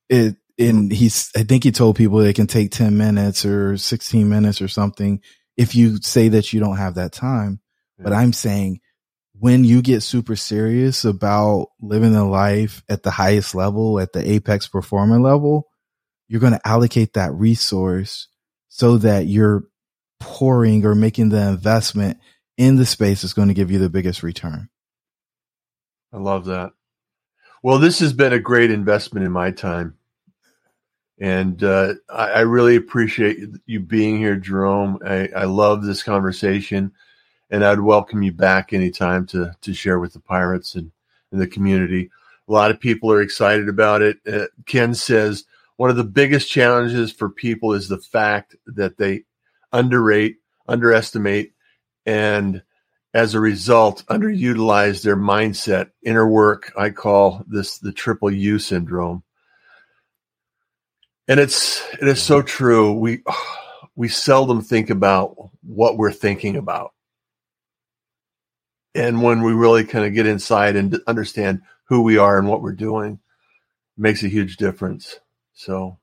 It, 0.10 0.36
and 0.60 0.91
he's, 0.91 1.30
I 1.36 1.43
think 1.43 1.63
he 1.63 1.72
told 1.72 1.98
people 1.98 2.20
it 2.20 2.36
can 2.36 2.48
take 2.48 2.72
10 2.72 2.98
minutes 2.98 3.46
or 3.46 3.78
16 3.78 4.28
minutes 4.28 4.60
or 4.60 4.67
something 4.67 5.22
if 5.58 5.76
you 5.76 5.98
say 5.98 6.30
that 6.30 6.54
you 6.54 6.60
don't 6.60 6.78
have 6.78 6.96
that 6.96 7.12
time. 7.12 7.60
Yeah. 7.98 8.06
But 8.06 8.13
I'm 8.13 8.32
saying 8.32 8.80
when 9.39 9.63
you 9.63 9.82
get 9.82 10.02
super 10.02 10.36
serious 10.36 11.04
about 11.06 11.70
living 11.82 12.15
a 12.15 12.28
life 12.28 12.84
at 12.89 13.04
the 13.04 13.12
highest 13.12 13.54
level, 13.54 14.00
at 14.00 14.13
the 14.13 14.32
apex 14.32 14.67
performer 14.67 15.20
level, 15.20 15.67
you're 16.28 16.41
going 16.41 16.54
to 16.54 16.67
allocate 16.67 17.13
that 17.13 17.34
resource 17.34 18.28
so 18.67 18.98
that 18.98 19.28
you're 19.28 19.63
pouring 20.20 20.86
or 20.86 20.96
making 20.96 21.30
the 21.30 21.48
investment 21.50 22.17
in 22.58 22.76
the 22.76 22.86
space 22.86 23.22
that's 23.22 23.34
going 23.34 23.48
to 23.48 23.54
give 23.54 23.72
you 23.72 23.80
the 23.80 23.89
biggest 23.89 24.24
return. 24.24 24.70
I 26.12 26.17
love 26.17 26.46
that. 26.46 26.72
Well, 27.62 27.80
this 27.80 28.00
has 28.00 28.13
been 28.13 28.34
a 28.34 28.39
great 28.39 28.72
investment 28.72 29.26
in 29.26 29.32
my 29.32 29.52
time. 29.52 29.96
And 31.19 31.63
uh, 31.63 31.95
I, 32.10 32.25
I, 32.30 32.39
really 32.41 32.75
appreciate 32.75 33.39
you 33.65 33.80
being 33.80 34.17
here, 34.17 34.36
Jerome. 34.36 34.99
I, 35.03 35.27
I, 35.36 35.45
love 35.45 35.84
this 35.84 36.03
conversation, 36.03 36.91
and 37.49 37.65
I'd 37.65 37.80
welcome 37.80 38.21
you 38.21 38.32
back 38.32 38.71
anytime 38.71 39.25
to 39.27 39.56
to 39.62 39.73
share 39.73 39.97
with 39.99 40.13
the 40.13 40.19
pirates 40.19 40.75
and, 40.75 40.91
and 41.32 41.41
the 41.41 41.47
community. 41.47 42.12
A 42.47 42.53
lot 42.53 42.69
of 42.69 42.80
people 42.80 43.12
are 43.12 43.21
excited 43.21 43.67
about 43.67 44.03
it. 44.03 44.19
Uh, 44.32 44.45
Ken 44.67 44.93
says 44.93 45.45
one 45.77 45.89
of 45.89 45.95
the 45.95 46.03
biggest 46.03 46.51
challenges 46.51 47.12
for 47.12 47.30
people 47.30 47.73
is 47.73 47.89
the 47.89 47.97
fact 47.97 48.56
that 48.67 48.97
they 48.97 49.23
underrate, 49.71 50.38
underestimate, 50.67 51.53
and 52.06 52.62
as 53.13 53.34
a 53.34 53.39
result, 53.39 54.03
underutilize 54.08 55.01
their 55.01 55.17
mindset, 55.17 55.89
inner 56.03 56.27
work. 56.27 56.71
I 56.77 56.91
call 56.91 57.43
this 57.47 57.80
the 57.80 57.91
triple 57.91 58.30
U 58.32 58.60
syndrome. 58.60 59.23
And 61.28 61.40
it's 61.40 61.84
it 62.02 62.08
is 62.08 62.22
so 62.22 62.40
mm-hmm. 62.40 62.48
true. 62.48 62.94
We 62.94 63.24
we 63.96 64.08
seldom 64.08 64.62
think 64.62 64.90
about 64.90 65.36
what 65.62 65.98
we're 65.98 66.12
thinking 66.12 66.56
about. 66.56 66.94
And 68.96 69.22
when 69.22 69.44
we 69.44 69.52
really 69.52 69.84
kind 69.84 70.06
of 70.06 70.13
get 70.13 70.26
inside 70.26 70.76
and 70.76 71.00
understand 71.06 71.62
who 71.86 72.02
we 72.02 72.18
are 72.18 72.40
and 72.40 72.48
what 72.48 72.62
we're 72.62 72.72
doing, 72.72 73.13
it 73.13 74.02
makes 74.02 74.24
a 74.24 74.28
huge 74.28 74.58
difference. 74.58 75.20
So 75.54 76.00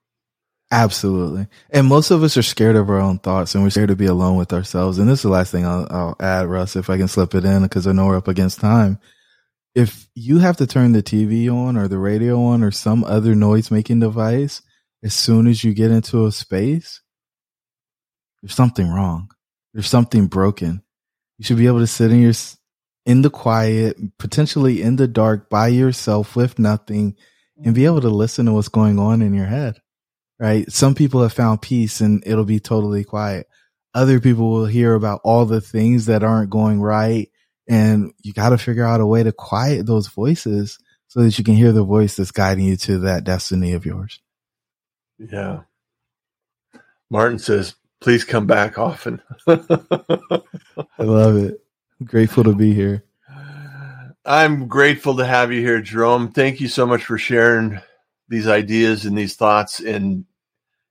Absolutely. 0.71 1.47
And 1.71 1.87
most 1.87 2.11
of 2.11 2.25
us 2.25 2.37
are 2.37 2.43
scared 2.43 2.75
of 2.75 2.91
our 2.91 2.99
own 2.99 3.21
thoughts 3.21 3.55
and 3.55 3.63
we're 3.63 3.71
scared 3.71 3.91
to 3.91 3.97
be 3.97 4.07
alone 4.07 4.37
with 4.37 4.53
ourselves. 4.53 4.99
And 4.99 5.09
this 5.09 5.21
is 5.21 5.23
the 5.23 5.29
last 5.29 5.53
thing 5.53 5.65
I'll, 5.65 5.87
I'll 5.89 6.17
add, 6.19 6.49
Russ, 6.49 6.75
if 6.75 6.91
I 6.91 6.97
can 6.97 7.07
slip 7.07 7.35
it 7.37 7.45
in, 7.45 7.63
because 7.63 7.87
I 7.87 7.93
know 7.93 8.07
we're 8.07 8.17
up 8.17 8.27
against 8.27 8.61
time. 8.61 8.99
If 9.77 10.09
you 10.17 10.39
have 10.39 10.57
to 10.57 10.67
turn 10.67 10.91
the 10.91 11.03
TV 11.03 11.49
on 11.49 11.77
or 11.77 11.87
the 11.87 11.99
radio 11.99 12.43
on 12.43 12.65
or 12.65 12.73
some 12.73 13.05
other 13.05 13.37
noise 13.37 13.71
making 13.71 14.01
device 14.01 14.63
as 15.05 15.15
soon 15.15 15.47
as 15.47 15.63
you 15.63 15.75
get 15.75 15.93
into 15.93 16.27
a 16.27 16.33
space, 16.33 17.01
there's 18.43 18.55
something 18.55 18.89
wrong. 18.89 19.31
There's 19.73 19.89
something 19.89 20.27
broken. 20.27 20.83
You 21.39 21.45
should 21.45 21.59
be 21.59 21.67
able 21.67 21.81
to 21.81 21.87
sit 21.87 22.11
in 22.11 22.21
your, 22.21 22.33
in 23.07 23.23
the 23.23 23.31
quiet, 23.31 23.97
potentially 24.19 24.83
in 24.83 24.97
the 24.97 25.07
dark 25.07 25.49
by 25.49 25.69
yourself 25.69 26.35
with 26.35 26.59
nothing 26.59 27.17
and 27.63 27.75
be 27.75 27.85
able 27.85 28.01
to 28.01 28.09
listen 28.09 28.47
to 28.47 28.53
what's 28.53 28.69
going 28.69 28.99
on 28.99 29.23
in 29.23 29.35
your 29.35 29.47
head 29.47 29.81
right? 30.39 30.71
Some 30.71 30.95
people 30.95 31.23
have 31.23 31.33
found 31.33 31.63
peace 31.63 32.01
and 32.01 32.23
it'll 32.27 32.45
be 32.45 32.61
totally 32.61 33.05
quiet. 33.05 33.47
Other 33.95 34.21
people 34.21 34.51
will 34.51 34.67
hear 34.67 34.95
about 34.95 35.21
all 35.25 35.47
the 35.47 35.61
things 35.61 36.07
that 36.07 36.25
aren't 36.25 36.51
going 36.51 36.81
right. 36.81 37.31
And 37.69 38.13
you 38.23 38.33
got 38.33 38.51
to 38.51 38.59
figure 38.59 38.85
out 38.85 39.01
a 39.01 39.07
way 39.07 39.23
to 39.23 39.33
quiet 39.33 39.87
those 39.87 40.09
voices 40.09 40.79
so 41.09 41.23
that 41.23 41.39
you 41.39 41.45
can 41.45 41.55
hear 41.55 41.73
the 41.73 41.85
voice 41.85 42.17
that's 42.17 42.33
guiding 42.33 42.65
you 42.65 42.77
to 42.77 42.99
that 43.01 43.25
destiny 43.25 43.73
of 43.73 43.87
yours. 43.87 44.21
Yeah. 45.19 45.63
Martin 47.11 47.39
says, 47.39 47.75
please 48.01 48.25
come 48.25 48.47
back 48.47 48.79
often. 48.79 49.23
I 49.49 49.63
love 50.99 51.37
it. 51.37 51.61
I'm 52.01 52.07
grateful 52.07 52.45
to 52.45 52.55
be 52.55 52.75
here. 52.75 53.05
I'm 54.25 54.69
grateful 54.69 55.17
to 55.19 55.27
have 55.27 55.53
you 55.53 55.61
here, 55.61 55.81
Jerome. 55.83 56.33
Thank 56.33 56.61
you 56.61 56.69
so 56.69 56.87
much 56.87 57.05
for 57.05 57.19
sharing 57.19 57.81
these 58.29 58.49
ideas 58.49 59.05
and 59.07 59.19
these 59.19 59.37
thoughts 59.37 59.81
and 59.81 60.25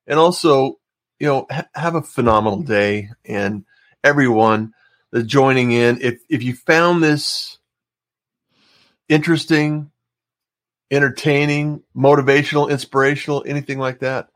and 0.08 0.20
also 0.20 0.80
you 1.20 1.28
know 1.28 1.48
ha- 1.52 1.68
have 1.76 1.96
a 1.96 2.02
phenomenal 2.02 2.62
day 2.62 3.10
and 3.26 3.66
everyone 4.04 4.74
that's 5.12 5.26
joining 5.28 5.72
in 5.72 6.00
if 6.02 6.22
if 6.30 6.44
you 6.44 6.56
found 6.56 7.04
this 7.04 7.58
interesting 9.10 9.92
entertaining 10.92 11.82
motivational 11.96 12.70
inspirational 12.70 13.44
anything 13.48 13.80
like 13.80 14.00
that 14.00 14.30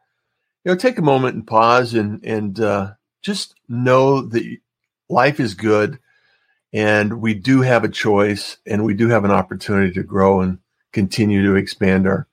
you 0.64 0.72
know 0.72 0.78
take 0.78 0.98
a 0.98 1.04
moment 1.04 1.36
and 1.36 1.48
pause 1.48 1.94
and 1.94 2.24
and 2.24 2.60
uh, 2.60 2.92
just 3.22 3.56
know 3.68 4.22
that 4.22 4.58
life 5.10 5.40
is 5.40 5.54
good 5.54 6.00
and 6.74 7.22
we 7.22 7.34
do 7.34 7.62
have 7.62 7.84
a 7.84 7.90
choice 7.90 8.58
and 8.66 8.84
we 8.84 8.94
do 8.94 9.08
have 9.10 9.24
an 9.24 9.32
opportunity 9.32 9.94
to 9.94 10.04
grow 10.04 10.42
and 10.42 10.60
continue 10.92 11.44
to 11.44 11.56
expand 11.56 12.08
our 12.08 12.28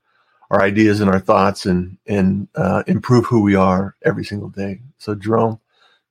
our 0.50 0.62
ideas 0.62 1.00
and 1.00 1.10
our 1.10 1.20
thoughts 1.20 1.66
and 1.66 1.98
and 2.06 2.48
uh, 2.54 2.82
improve 2.86 3.26
who 3.26 3.42
we 3.42 3.54
are 3.54 3.96
every 4.04 4.24
single 4.24 4.50
day. 4.50 4.80
So, 4.98 5.14
Jerome, 5.14 5.60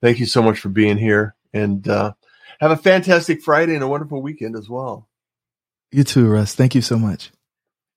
thank 0.00 0.18
you 0.18 0.26
so 0.26 0.42
much 0.42 0.58
for 0.58 0.68
being 0.68 0.98
here, 0.98 1.34
and 1.52 1.86
uh, 1.88 2.12
have 2.60 2.70
a 2.70 2.76
fantastic 2.76 3.42
Friday 3.42 3.74
and 3.74 3.82
a 3.82 3.88
wonderful 3.88 4.20
weekend 4.20 4.56
as 4.56 4.68
well. 4.68 5.08
You 5.90 6.04
too, 6.04 6.28
Russ. 6.28 6.54
Thank 6.54 6.74
you 6.74 6.82
so 6.82 6.98
much. 6.98 7.30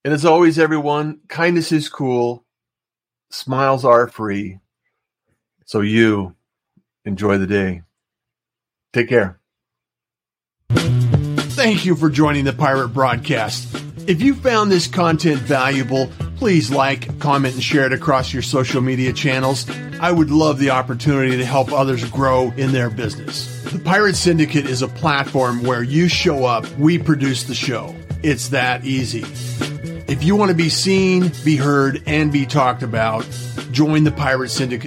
And 0.07 0.13
as 0.13 0.23
always, 0.23 0.57
everyone, 0.57 1.19
kindness 1.27 1.73
is 1.73 1.89
cool. 1.89 2.45
Smiles 3.29 3.83
are 3.83 4.07
free. 4.07 4.59
So 5.65 5.81
you 5.81 6.33
enjoy 7.03 7.39
the 7.39 7.45
day. 7.45 7.81
Take 8.93 9.09
care. 9.09 9.41
Thank 10.69 11.83
you 11.83 11.93
for 11.93 12.09
joining 12.09 12.45
the 12.45 12.53
Pirate 12.53 12.93
Broadcast. 12.93 13.67
If 14.07 14.21
you 14.21 14.33
found 14.33 14.71
this 14.71 14.87
content 14.87 15.41
valuable, 15.41 16.09
please 16.37 16.71
like, 16.71 17.19
comment, 17.19 17.55
and 17.55 17.63
share 17.63 17.85
it 17.85 17.91
across 17.91 18.31
your 18.31 18.43
social 18.43 18.79
media 18.79 19.11
channels. 19.11 19.69
I 19.99 20.13
would 20.13 20.31
love 20.31 20.57
the 20.57 20.69
opportunity 20.69 21.35
to 21.35 21.45
help 21.45 21.73
others 21.73 22.09
grow 22.09 22.53
in 22.55 22.71
their 22.71 22.89
business. 22.89 23.61
The 23.73 23.79
Pirate 23.79 24.15
Syndicate 24.15 24.67
is 24.67 24.81
a 24.81 24.87
platform 24.87 25.63
where 25.63 25.83
you 25.83 26.07
show 26.07 26.45
up, 26.45 26.65
we 26.77 26.97
produce 26.97 27.43
the 27.43 27.55
show. 27.55 27.93
It's 28.23 28.47
that 28.49 28.85
easy. 28.85 29.25
If 30.07 30.23
you 30.23 30.37
want 30.37 30.49
to 30.49 30.55
be 30.55 30.69
seen, 30.69 31.33
be 31.43 31.57
heard, 31.57 32.01
and 32.05 32.31
be 32.31 32.45
talked 32.45 32.81
about, 32.81 33.27
join 33.71 34.05
the 34.05 34.11
Pirate 34.11 34.47
Syndicate 34.47 34.75